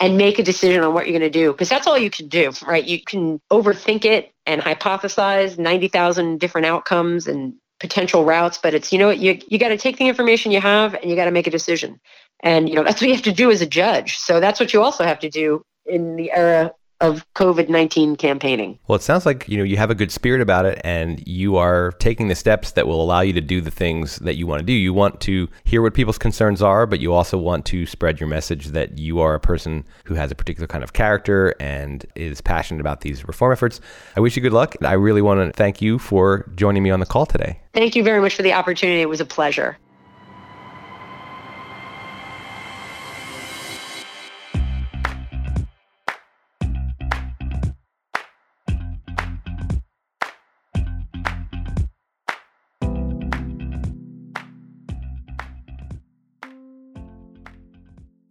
and 0.00 0.16
make 0.16 0.38
a 0.38 0.42
decision 0.42 0.82
on 0.82 0.94
what 0.94 1.06
you're 1.06 1.18
going 1.18 1.32
to 1.32 1.38
do. 1.38 1.52
Because 1.52 1.68
that's 1.68 1.86
all 1.86 1.98
you 1.98 2.10
can 2.10 2.28
do, 2.28 2.52
right? 2.66 2.84
You 2.84 3.00
can 3.00 3.40
overthink 3.52 4.04
it 4.04 4.32
and 4.46 4.60
hypothesize 4.60 5.58
90,000 5.58 6.40
different 6.40 6.66
outcomes 6.66 7.26
and 7.26 7.54
potential 7.78 8.24
routes, 8.24 8.58
but 8.58 8.74
it's, 8.74 8.92
you 8.92 8.98
know, 8.98 9.10
you, 9.10 9.38
you 9.48 9.58
got 9.58 9.68
to 9.68 9.76
take 9.76 9.98
the 9.98 10.08
information 10.08 10.52
you 10.52 10.60
have 10.60 10.94
and 10.94 11.10
you 11.10 11.16
got 11.16 11.26
to 11.26 11.30
make 11.30 11.46
a 11.46 11.50
decision. 11.50 12.00
And, 12.42 12.68
you 12.68 12.74
know, 12.74 12.82
that's 12.82 13.00
what 13.00 13.08
you 13.08 13.14
have 13.14 13.24
to 13.24 13.32
do 13.32 13.50
as 13.50 13.60
a 13.60 13.66
judge. 13.66 14.16
So 14.18 14.40
that's 14.40 14.58
what 14.58 14.72
you 14.72 14.82
also 14.82 15.04
have 15.04 15.20
to 15.20 15.30
do 15.30 15.62
in 15.86 16.16
the 16.16 16.32
era 16.32 16.72
of 17.02 17.26
COVID 17.34 17.68
19 17.68 18.16
campaigning. 18.16 18.78
Well, 18.86 18.96
it 18.96 19.02
sounds 19.02 19.26
like, 19.26 19.48
you 19.48 19.58
know, 19.58 19.64
you 19.64 19.76
have 19.76 19.90
a 19.90 19.94
good 19.94 20.12
spirit 20.12 20.40
about 20.40 20.64
it 20.64 20.80
and 20.84 21.22
you 21.26 21.56
are 21.56 21.92
taking 21.98 22.28
the 22.28 22.34
steps 22.36 22.72
that 22.72 22.86
will 22.86 23.02
allow 23.02 23.20
you 23.20 23.32
to 23.32 23.40
do 23.40 23.60
the 23.60 23.72
things 23.72 24.16
that 24.18 24.36
you 24.36 24.46
want 24.46 24.60
to 24.60 24.64
do. 24.64 24.72
You 24.72 24.94
want 24.94 25.20
to 25.22 25.48
hear 25.64 25.82
what 25.82 25.94
people's 25.94 26.16
concerns 26.16 26.62
are, 26.62 26.86
but 26.86 27.00
you 27.00 27.12
also 27.12 27.36
want 27.36 27.66
to 27.66 27.86
spread 27.86 28.20
your 28.20 28.28
message 28.28 28.66
that 28.68 28.98
you 28.98 29.18
are 29.20 29.34
a 29.34 29.40
person 29.40 29.84
who 30.04 30.14
has 30.14 30.30
a 30.30 30.36
particular 30.36 30.68
kind 30.68 30.84
of 30.84 30.92
character 30.92 31.56
and 31.58 32.06
is 32.14 32.40
passionate 32.40 32.80
about 32.80 33.00
these 33.00 33.26
reform 33.26 33.52
efforts. 33.52 33.80
I 34.16 34.20
wish 34.20 34.36
you 34.36 34.42
good 34.42 34.52
luck. 34.52 34.76
I 34.82 34.92
really 34.92 35.22
want 35.22 35.40
to 35.40 35.52
thank 35.56 35.82
you 35.82 35.98
for 35.98 36.48
joining 36.54 36.84
me 36.84 36.90
on 36.90 37.00
the 37.00 37.06
call 37.06 37.26
today. 37.26 37.60
Thank 37.74 37.96
you 37.96 38.04
very 38.04 38.20
much 38.20 38.36
for 38.36 38.42
the 38.42 38.52
opportunity. 38.52 39.00
It 39.00 39.08
was 39.08 39.20
a 39.20 39.26
pleasure. 39.26 39.76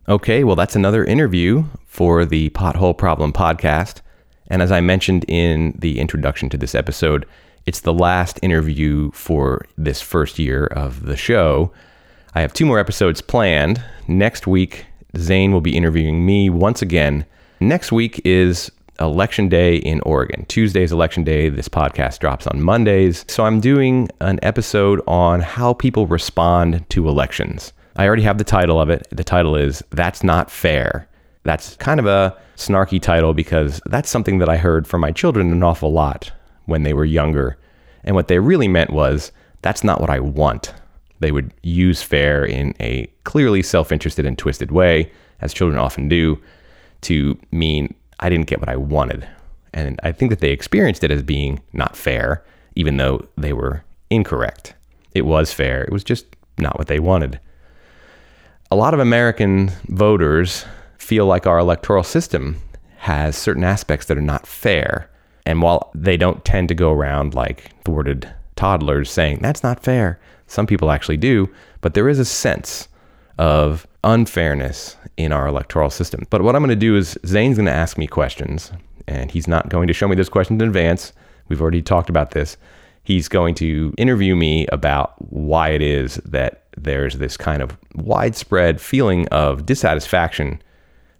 Okay, 0.09 0.43
well, 0.43 0.55
that's 0.55 0.75
another 0.75 1.05
interview 1.05 1.63
for 1.85 2.25
the 2.25 2.49
Pothole 2.49 2.97
Problem 2.97 3.31
podcast. 3.31 4.01
And 4.47 4.63
as 4.63 4.71
I 4.71 4.81
mentioned 4.81 5.25
in 5.27 5.77
the 5.77 5.99
introduction 5.99 6.49
to 6.49 6.57
this 6.57 6.73
episode, 6.73 7.27
it's 7.67 7.81
the 7.81 7.93
last 7.93 8.39
interview 8.41 9.11
for 9.11 9.63
this 9.77 10.01
first 10.01 10.39
year 10.39 10.65
of 10.65 11.05
the 11.05 11.15
show. 11.15 11.71
I 12.33 12.41
have 12.41 12.51
two 12.51 12.65
more 12.65 12.79
episodes 12.79 13.21
planned. 13.21 13.83
Next 14.07 14.47
week, 14.47 14.87
Zane 15.17 15.51
will 15.51 15.61
be 15.61 15.77
interviewing 15.77 16.25
me 16.25 16.49
once 16.49 16.81
again. 16.81 17.23
Next 17.59 17.91
week 17.91 18.19
is 18.25 18.71
Election 18.99 19.49
Day 19.49 19.75
in 19.75 20.01
Oregon. 20.01 20.45
Tuesday 20.47 20.81
is 20.81 20.91
Election 20.91 21.23
Day. 21.23 21.49
This 21.49 21.69
podcast 21.69 22.17
drops 22.17 22.47
on 22.47 22.59
Mondays. 22.59 23.23
So 23.27 23.45
I'm 23.45 23.59
doing 23.59 24.09
an 24.19 24.39
episode 24.41 24.99
on 25.05 25.41
how 25.41 25.73
people 25.73 26.07
respond 26.07 26.89
to 26.89 27.07
elections 27.07 27.71
I 27.95 28.07
already 28.07 28.23
have 28.23 28.37
the 28.37 28.43
title 28.43 28.79
of 28.79 28.89
it. 28.89 29.07
The 29.11 29.23
title 29.23 29.55
is 29.55 29.83
That's 29.89 30.23
Not 30.23 30.49
Fair. 30.49 31.07
That's 31.43 31.75
kind 31.77 31.99
of 31.99 32.05
a 32.05 32.37
snarky 32.55 33.01
title 33.01 33.33
because 33.33 33.81
that's 33.85 34.09
something 34.09 34.37
that 34.39 34.49
I 34.49 34.57
heard 34.57 34.87
from 34.87 35.01
my 35.01 35.11
children 35.11 35.51
an 35.51 35.63
awful 35.63 35.91
lot 35.91 36.31
when 36.65 36.83
they 36.83 36.93
were 36.93 37.05
younger. 37.05 37.57
And 38.03 38.15
what 38.15 38.27
they 38.27 38.39
really 38.39 38.67
meant 38.67 38.91
was, 38.91 39.31
That's 39.61 39.83
not 39.83 39.99
what 39.99 40.09
I 40.09 40.19
want. 40.19 40.73
They 41.19 41.31
would 41.31 41.53
use 41.63 42.01
fair 42.01 42.43
in 42.45 42.73
a 42.79 43.07
clearly 43.23 43.61
self 43.61 43.91
interested 43.91 44.25
and 44.25 44.37
twisted 44.37 44.71
way, 44.71 45.11
as 45.41 45.53
children 45.53 45.79
often 45.79 46.07
do, 46.07 46.41
to 47.01 47.37
mean 47.51 47.93
I 48.19 48.29
didn't 48.29 48.47
get 48.47 48.59
what 48.59 48.69
I 48.69 48.75
wanted. 48.75 49.27
And 49.73 49.99
I 50.03 50.11
think 50.11 50.29
that 50.29 50.39
they 50.39 50.51
experienced 50.51 51.03
it 51.03 51.11
as 51.11 51.23
being 51.23 51.61
not 51.73 51.95
fair, 51.95 52.43
even 52.75 52.97
though 52.97 53.27
they 53.37 53.53
were 53.53 53.83
incorrect. 54.09 54.75
It 55.13 55.25
was 55.25 55.53
fair, 55.53 55.83
it 55.83 55.91
was 55.91 56.03
just 56.03 56.25
not 56.57 56.77
what 56.77 56.87
they 56.87 56.99
wanted. 56.99 57.39
A 58.73 58.77
lot 58.77 58.93
of 58.93 59.01
American 59.01 59.69
voters 59.89 60.63
feel 60.97 61.25
like 61.25 61.45
our 61.45 61.59
electoral 61.59 62.03
system 62.03 62.61
has 62.99 63.35
certain 63.35 63.65
aspects 63.65 64.05
that 64.05 64.17
are 64.17 64.21
not 64.21 64.47
fair. 64.47 65.09
And 65.45 65.61
while 65.61 65.91
they 65.93 66.15
don't 66.15 66.45
tend 66.45 66.69
to 66.69 66.75
go 66.75 66.93
around 66.93 67.33
like 67.33 67.69
thwarted 67.83 68.33
toddlers 68.55 69.11
saying, 69.11 69.39
that's 69.41 69.61
not 69.61 69.83
fair, 69.83 70.21
some 70.47 70.67
people 70.67 70.89
actually 70.89 71.17
do, 71.17 71.49
but 71.81 71.95
there 71.95 72.07
is 72.07 72.17
a 72.17 72.23
sense 72.23 72.87
of 73.37 73.85
unfairness 74.05 74.95
in 75.17 75.33
our 75.33 75.47
electoral 75.47 75.89
system. 75.89 76.25
But 76.29 76.41
what 76.41 76.55
I'm 76.55 76.61
going 76.61 76.69
to 76.69 76.75
do 76.77 76.95
is 76.95 77.19
Zane's 77.25 77.57
going 77.57 77.65
to 77.65 77.73
ask 77.73 77.97
me 77.97 78.07
questions, 78.07 78.71
and 79.05 79.31
he's 79.31 79.49
not 79.49 79.67
going 79.67 79.87
to 79.87 79.93
show 79.93 80.07
me 80.07 80.15
those 80.15 80.29
questions 80.29 80.61
in 80.61 80.67
advance. 80.69 81.11
We've 81.49 81.61
already 81.61 81.81
talked 81.81 82.09
about 82.09 82.31
this. 82.31 82.55
He's 83.03 83.27
going 83.27 83.55
to 83.55 83.93
interview 83.97 84.37
me 84.37 84.65
about 84.67 85.15
why 85.29 85.69
it 85.71 85.81
is 85.81 86.15
that 86.23 86.60
there's 86.77 87.15
this 87.15 87.37
kind 87.37 87.61
of 87.61 87.77
widespread 87.95 88.79
feeling 88.79 89.27
of 89.29 89.65
dissatisfaction 89.65 90.61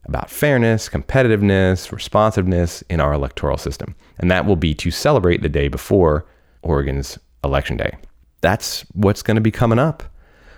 about 0.06 0.30
fairness, 0.30 0.90
competitiveness, 0.90 1.92
responsiveness 1.92 2.82
in 2.90 3.00
our 3.00 3.14
electoral 3.14 3.58
system. 3.58 3.96
And 4.18 4.32
that 4.32 4.46
will 4.46 4.56
be 4.56 4.74
to 4.76 4.92
celebrate 4.92 5.42
the 5.42 5.50
day 5.50 5.68
before 5.68 6.26
Oregon's 6.64 7.20
election 7.44 7.78
day. 7.78 7.98
That's 8.42 8.82
what's 8.94 9.22
going 9.22 9.36
to 9.36 9.42
be 9.42 9.52
coming 9.52 9.80
up. 9.80 10.04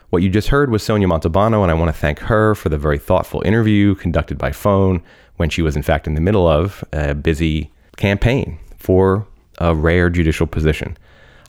What 0.10 0.22
you 0.22 0.30
just 0.30 0.50
heard 0.50 0.70
was 0.70 0.84
Sonia 0.84 1.08
Montalbano, 1.08 1.64
and 1.64 1.72
I 1.72 1.74
want 1.74 1.90
to 1.90 2.00
thank 2.00 2.20
her 2.20 2.56
for 2.56 2.70
the 2.70 2.78
very 2.78 3.00
thoughtful 3.00 3.42
interview 3.42 3.96
conducted 3.96 4.38
by 4.38 4.52
phone 4.52 5.02
when 5.38 5.50
she 5.50 5.62
was, 5.62 5.76
in 5.76 5.82
fact, 5.82 6.08
in 6.08 6.14
the 6.14 6.22
middle 6.22 6.48
of 6.48 6.84
a 6.94 7.16
busy 7.16 7.72
campaign 7.98 8.60
for 8.78 9.28
a 9.58 9.74
rare 9.74 10.10
judicial 10.10 10.46
position. 10.48 10.96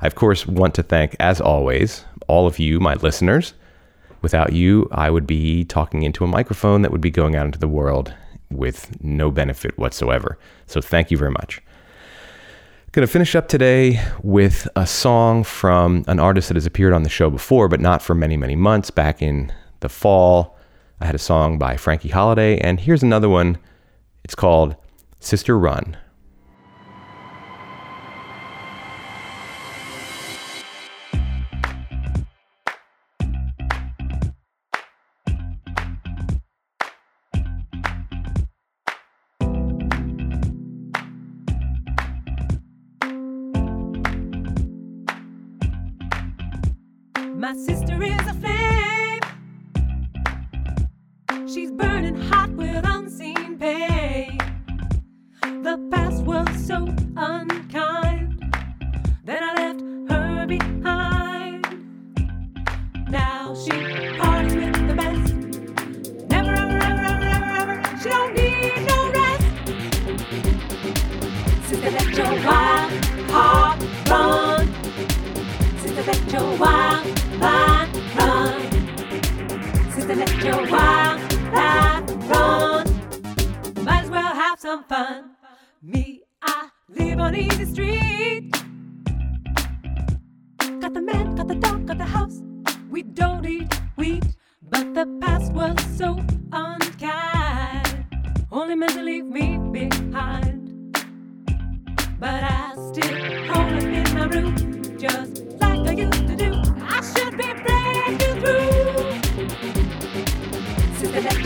I, 0.04 0.06
of 0.06 0.16
course, 0.16 0.46
want 0.46 0.74
to 0.74 0.82
thank, 0.82 1.16
as 1.18 1.40
always, 1.40 2.04
all 2.28 2.46
of 2.46 2.58
you, 2.58 2.78
my 2.78 2.92
listeners. 2.92 3.54
Without 4.20 4.52
you, 4.52 4.86
I 4.92 5.08
would 5.08 5.26
be 5.26 5.64
talking 5.64 6.02
into 6.02 6.24
a 6.24 6.26
microphone 6.26 6.82
that 6.82 6.92
would 6.92 7.00
be 7.00 7.10
going 7.10 7.34
out 7.36 7.46
into 7.46 7.58
the 7.58 7.68
world 7.68 8.12
with 8.50 9.02
no 9.02 9.30
benefit 9.30 9.78
whatsoever. 9.78 10.38
So, 10.66 10.82
thank 10.82 11.10
you 11.10 11.16
very 11.16 11.30
much. 11.30 11.62
Going 12.92 13.06
to 13.06 13.10
finish 13.10 13.34
up 13.34 13.48
today 13.48 13.98
with 14.22 14.68
a 14.76 14.86
song 14.86 15.42
from 15.42 16.04
an 16.06 16.20
artist 16.20 16.48
that 16.48 16.56
has 16.56 16.66
appeared 16.66 16.92
on 16.92 17.02
the 17.02 17.08
show 17.08 17.30
before, 17.30 17.66
but 17.66 17.80
not 17.80 18.02
for 18.02 18.14
many, 18.14 18.36
many 18.36 18.56
months. 18.56 18.90
Back 18.90 19.22
in 19.22 19.50
the 19.80 19.88
fall, 19.88 20.58
I 21.00 21.06
had 21.06 21.14
a 21.14 21.18
song 21.18 21.56
by 21.56 21.78
Frankie 21.78 22.10
Holiday, 22.10 22.58
and 22.58 22.78
here's 22.78 23.02
another 23.02 23.30
one. 23.30 23.56
It's 24.22 24.34
called 24.34 24.76
Sister 25.18 25.58
Run. 25.58 25.96
My 47.44 47.54
sister 47.54 48.02
is 48.02 48.26
a 48.26 48.32
flame. 48.40 49.20
She's 51.46 51.70
burning 51.70 52.16
hot 52.16 52.48
with 52.52 52.82
unseen 52.88 53.58
pain. 53.58 54.38
The 55.62 55.76
past 55.90 56.24
was 56.24 56.48
so 56.66 56.86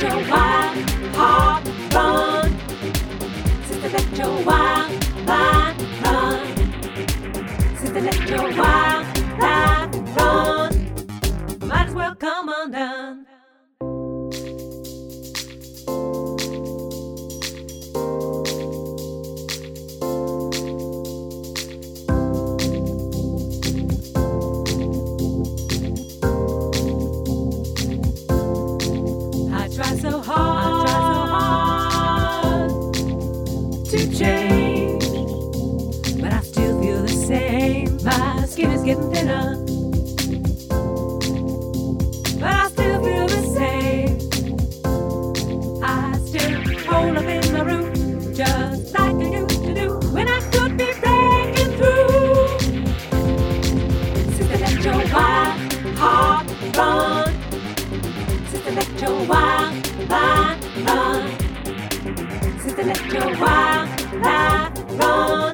your 0.01 0.31
wild 0.31 0.48
Sister, 56.79 58.71
let 58.71 59.01
your 59.01 59.27
wild 59.27 59.75
life 60.09 60.87
run. 60.87 61.39
Let 62.87 63.13
your 63.13 63.37
wild 63.41 64.13
life 64.23 65.01
run. 65.01 65.48